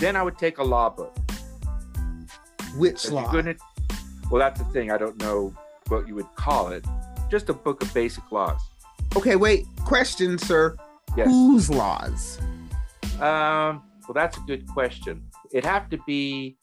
Then 0.00 0.16
I 0.16 0.22
would 0.22 0.38
take 0.38 0.58
a 0.58 0.64
law 0.64 0.88
book. 0.90 1.16
which 2.76 3.10
law 3.10 3.30
gonna, 3.32 3.54
well, 4.30 4.38
that's 4.40 4.58
the 4.60 4.64
thing. 4.66 4.90
I 4.90 4.96
don't 4.98 5.18
know 5.18 5.54
what 5.88 6.06
you 6.08 6.14
would 6.14 6.32
call 6.36 6.68
it. 6.68 6.84
Just 7.30 7.48
a 7.48 7.52
book 7.54 7.82
of 7.82 7.92
basic 7.94 8.24
laws. 8.32 8.60
okay 9.16 9.36
wait 9.36 9.66
question 9.84 10.38
sir 10.38 10.76
Yes. 11.16 11.26
whose 11.26 11.68
laws 11.70 12.38
Um. 13.20 13.82
Well, 14.06 14.14
that's 14.14 14.36
a 14.38 14.40
good 14.40 14.66
question. 14.68 15.22
It'd 15.52 15.64
have 15.64 15.88
to 15.90 15.98
be. 16.06 16.56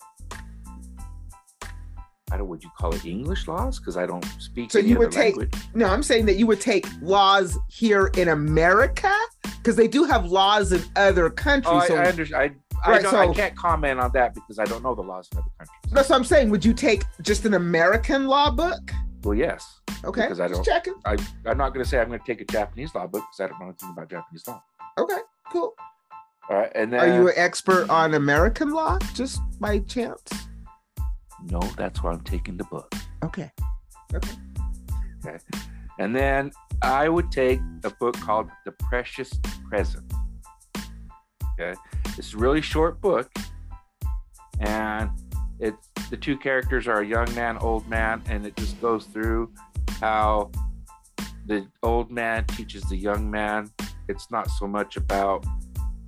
I 2.30 2.32
don't. 2.32 2.40
Know, 2.40 2.46
would 2.46 2.64
you 2.64 2.72
call 2.78 2.94
it 2.94 3.06
English 3.06 3.48
laws? 3.48 3.80
Because 3.80 3.96
I 3.96 4.06
don't 4.06 4.26
speak. 4.40 4.72
So 4.72 4.80
any 4.80 4.90
you 4.90 4.98
would 4.98 5.12
take- 5.12 5.38
language. 5.38 5.54
no 5.76 5.86
i'm 5.88 6.04
saying 6.04 6.26
that 6.26 6.36
you 6.36 6.46
would 6.48 6.60
take 6.60 6.86
laws 7.02 7.58
here 7.70 8.08
in 8.22 8.28
america 8.28 9.14
because 9.58 9.76
they 9.78 9.88
do 9.88 10.04
have 10.06 10.26
laws 10.26 10.72
in 10.74 10.82
other 10.98 11.30
countries 11.30 11.74
Oh, 11.74 11.78
I, 11.78 11.88
so 11.88 11.96
I 11.96 12.06
understand. 12.08 12.42
I, 12.42 12.46
I, 12.46 12.52
Right, 12.86 13.02
don't, 13.02 13.16
I 13.16 13.34
can't 13.34 13.56
comment 13.56 14.00
on 14.00 14.12
that 14.14 14.34
because 14.34 14.60
I 14.60 14.66
don't 14.66 14.84
know 14.84 14.94
the 14.94 15.02
laws 15.02 15.28
in 15.32 15.38
other 15.40 15.48
countries. 15.58 15.94
that's 15.94 16.10
what 16.10 16.16
i'm 16.18 16.24
saying 16.24 16.50
would 16.50 16.64
you 16.64 16.74
take 16.74 17.04
just 17.22 17.46
an 17.46 17.54
american 17.56 18.28
law 18.28 18.52
book 18.52 18.92
Well, 19.24 19.34
yes. 19.36 19.80
Okay, 20.06 20.22
Because 20.22 20.40
I 20.40 20.48
just 20.48 20.64
don't- 20.64 20.66
checking. 20.66 20.94
I'm 21.06 21.58
not 21.58 21.74
going 21.74 21.84
to 21.84 21.90
say 21.90 22.00
I'm 22.00 22.08
going 22.08 22.20
to 22.20 22.26
take 22.26 22.40
a 22.40 22.46
Japanese 22.46 22.94
law 22.94 23.08
book 23.08 23.24
because 23.24 23.40
I 23.44 23.48
don't 23.50 23.60
know 23.60 23.66
anything 23.68 23.90
about 23.90 24.10
Japanese 24.10 24.44
law. 24.48 24.62
Okay, 25.00 25.18
cool. 25.52 25.74
All 26.50 26.58
right, 26.58 26.72
and 26.76 26.94
then 26.94 27.00
Are 27.00 27.14
you 27.16 27.28
an 27.28 27.34
expert 27.36 27.90
on 27.90 28.14
American 28.14 28.70
law, 28.72 29.00
just 29.16 29.42
by 29.60 29.80
chance? 29.80 30.22
no, 31.52 31.60
that's 31.78 32.04
why 32.04 32.12
I'm 32.12 32.22
taking 32.22 32.58
the 32.58 32.64
book. 32.66 32.94
Okay. 33.24 33.50
Okay. 34.14 34.32
Okay. 35.26 35.38
And 36.00 36.16
then 36.16 36.52
I 36.84 37.10
would 37.10 37.32
take 37.32 37.60
a 37.84 37.90
book 37.90 38.16
called 38.20 38.50
The 38.66 38.72
Precious 38.88 39.32
Present. 39.68 40.06
Okay. 41.60 41.78
It's 42.18 42.34
a 42.34 42.38
really 42.38 42.62
short 42.62 43.02
book. 43.02 43.32
And 44.60 45.10
it's 45.60 45.90
the 46.10 46.18
two 46.18 46.38
characters 46.38 46.88
are 46.88 47.02
a 47.02 47.06
young 47.06 47.34
man, 47.36 47.58
old 47.58 47.88
man, 47.88 48.22
and 48.30 48.46
it 48.46 48.56
just 48.56 48.80
goes 48.82 49.06
through 49.06 49.52
how 50.00 50.52
the 51.46 51.68
old 51.84 52.12
man 52.12 52.46
teaches 52.46 52.84
the 52.84 52.98
young 52.98 53.30
man 53.30 53.70
it's 54.08 54.32
not 54.32 54.50
so 54.50 54.68
much 54.68 54.96
about 54.96 55.46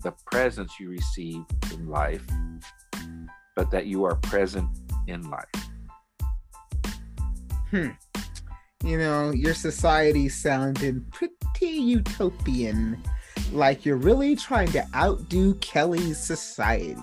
the 0.03 0.13
presents 0.31 0.79
you 0.79 0.89
receive 0.89 1.43
in 1.73 1.89
life, 1.89 2.23
but 3.55 3.69
that 3.71 3.87
you 3.87 4.05
are 4.05 4.15
present 4.15 4.69
in 5.07 5.29
life. 5.29 5.45
Hmm. 7.69 7.89
You 8.83 8.97
know, 8.97 9.31
your 9.31 9.53
society 9.53 10.29
sounded 10.29 11.11
pretty 11.11 11.67
utopian, 11.67 13.03
like 13.51 13.85
you're 13.85 13.97
really 13.97 14.35
trying 14.35 14.71
to 14.71 14.85
outdo 14.95 15.55
Kelly's 15.55 16.17
society. 16.17 16.95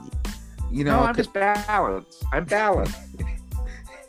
You 0.71 0.85
know, 0.85 1.01
no, 1.01 1.07
I'm 1.07 1.15
just 1.15 1.33
balanced. 1.33 2.25
I'm 2.33 2.45
balanced. 2.45 2.97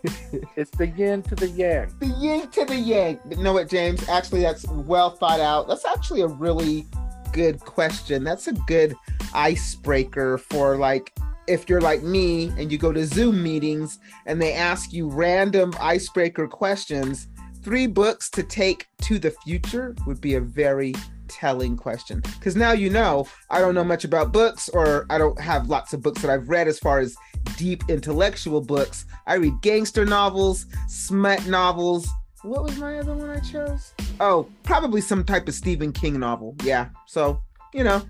it's 0.55 0.71
the 0.71 0.87
yin 0.87 1.21
to 1.23 1.35
the 1.35 1.49
yang. 1.49 1.93
The 1.99 2.07
yin 2.07 2.49
to 2.49 2.65
the 2.65 2.75
yang. 2.75 3.19
You 3.29 3.37
know 3.37 3.53
what, 3.53 3.69
James? 3.69 4.07
Actually, 4.09 4.41
that's 4.41 4.67
well 4.67 5.11
thought 5.11 5.39
out. 5.39 5.67
That's 5.67 5.85
actually 5.85 6.21
a 6.21 6.27
really 6.27 6.85
good 7.31 7.59
question. 7.59 8.23
That's 8.23 8.47
a 8.47 8.53
good 8.53 8.95
icebreaker 9.33 10.37
for 10.37 10.77
like 10.77 11.13
if 11.47 11.69
you're 11.69 11.81
like 11.81 12.03
me 12.03 12.49
and 12.57 12.71
you 12.71 12.77
go 12.77 12.91
to 12.91 13.05
Zoom 13.05 13.41
meetings 13.41 13.99
and 14.25 14.41
they 14.41 14.53
ask 14.53 14.91
you 14.91 15.07
random 15.09 15.73
icebreaker 15.79 16.47
questions, 16.47 17.27
three 17.63 17.87
books 17.87 18.29
to 18.31 18.43
take 18.43 18.87
to 19.03 19.17
the 19.17 19.31
future 19.31 19.95
would 20.05 20.19
be 20.19 20.35
a 20.35 20.41
very 20.41 20.93
telling 21.37 21.77
question. 21.77 22.21
Because 22.21 22.55
now 22.55 22.71
you 22.71 22.89
know 22.89 23.27
I 23.49 23.59
don't 23.59 23.75
know 23.75 23.83
much 23.83 24.03
about 24.03 24.31
books 24.31 24.69
or 24.69 25.05
I 25.09 25.19
don't 25.19 25.39
have 25.39 25.69
lots 25.69 25.93
of 25.93 26.01
books 26.01 26.21
that 26.23 26.31
I've 26.31 26.49
read 26.49 26.67
as 26.67 26.79
far 26.79 26.99
as 26.99 27.15
deep 27.57 27.83
intellectual 27.89 28.59
books. 28.59 29.05
I 29.27 29.35
read 29.35 29.61
gangster 29.61 30.05
novels, 30.05 30.65
smut 30.87 31.45
novels. 31.45 32.09
What 32.41 32.63
was 32.63 32.77
my 32.77 32.97
other 32.97 33.13
one 33.13 33.29
I 33.29 33.39
chose? 33.39 33.93
Oh, 34.19 34.49
probably 34.63 35.01
some 35.01 35.23
type 35.23 35.47
of 35.47 35.53
Stephen 35.53 35.91
King 35.91 36.19
novel. 36.19 36.55
Yeah. 36.63 36.89
So, 37.05 37.41
you 37.73 37.83
know, 37.83 38.01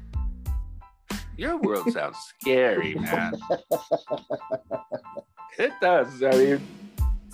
your 1.36 1.58
world 1.58 1.92
sounds 1.92 2.18
scary, 2.40 2.96
man. 2.96 3.34
it 5.60 5.74
does. 5.82 6.24
I 6.24 6.32
mean, 6.32 6.68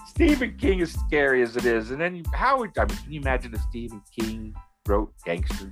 Stephen 0.08 0.58
King 0.58 0.80
is 0.80 0.94
scary 0.94 1.42
as 1.42 1.56
it 1.56 1.66
is, 1.66 1.92
and 1.92 2.02
then 2.02 2.16
you, 2.16 2.24
how 2.34 2.58
I 2.58 2.64
mean? 2.64 2.72
Can 2.72 2.90
you 3.10 3.22
imagine 3.22 3.54
if 3.54 3.62
Stephen 3.62 4.02
King 4.18 4.56
wrote 4.88 5.14
gangster 5.26 5.72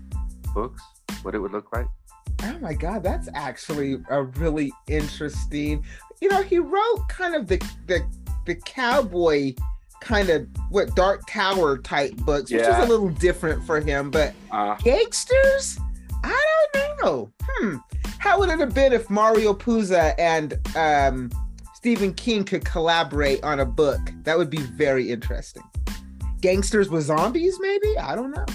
books? 0.54 0.82
What 1.24 1.36
it 1.36 1.40
would 1.40 1.52
look 1.52 1.72
like? 1.74 1.88
Oh 2.44 2.58
my 2.60 2.74
God, 2.74 3.04
that's 3.04 3.30
actually 3.34 4.02
a 4.10 4.24
really 4.24 4.72
interesting. 4.88 5.84
You 6.22 6.30
know, 6.30 6.42
he 6.42 6.60
wrote 6.60 7.08
kind 7.10 7.36
of 7.36 7.48
the 7.48 7.58
the 7.88 8.06
the 8.46 8.56
cowboy 8.56 9.54
kind 10.00 10.30
of 10.30 10.48
what 10.70 10.96
Dark 10.96 11.22
Tower 11.28 11.78
type 11.78 12.16
books, 12.18 12.52
which 12.52 12.62
yeah. 12.62 12.82
is 12.82 12.86
a 12.86 12.90
little 12.90 13.10
different 13.10 13.64
for 13.66 13.80
him. 13.80 14.10
But 14.10 14.34
uh, 14.52 14.76
gangsters, 14.78 15.80
I 16.24 16.68
don't 16.74 17.04
know. 17.04 17.32
Hmm, 17.44 17.78
how 18.18 18.40
would 18.40 18.50
it 18.50 18.60
have 18.60 18.74
been 18.74 18.94
if 18.94 19.10
Mario 19.10 19.54
Puzo 19.54 20.14
and 20.18 20.58
um, 20.76 21.30
Stephen 21.76 22.14
King 22.14 22.44
could 22.44 22.66
collaborate 22.66 23.44
on 23.44 23.60
a 23.60 23.66
book? 23.66 24.02
That 24.24 24.38
would 24.38 24.50
be 24.50 24.62
very 24.62 25.12
interesting. 25.12 25.64
Gangsters 26.42 26.90
with 26.90 27.04
zombies, 27.04 27.58
maybe? 27.62 27.98
I 28.00 28.16
don't 28.16 28.32
know. 28.32 28.46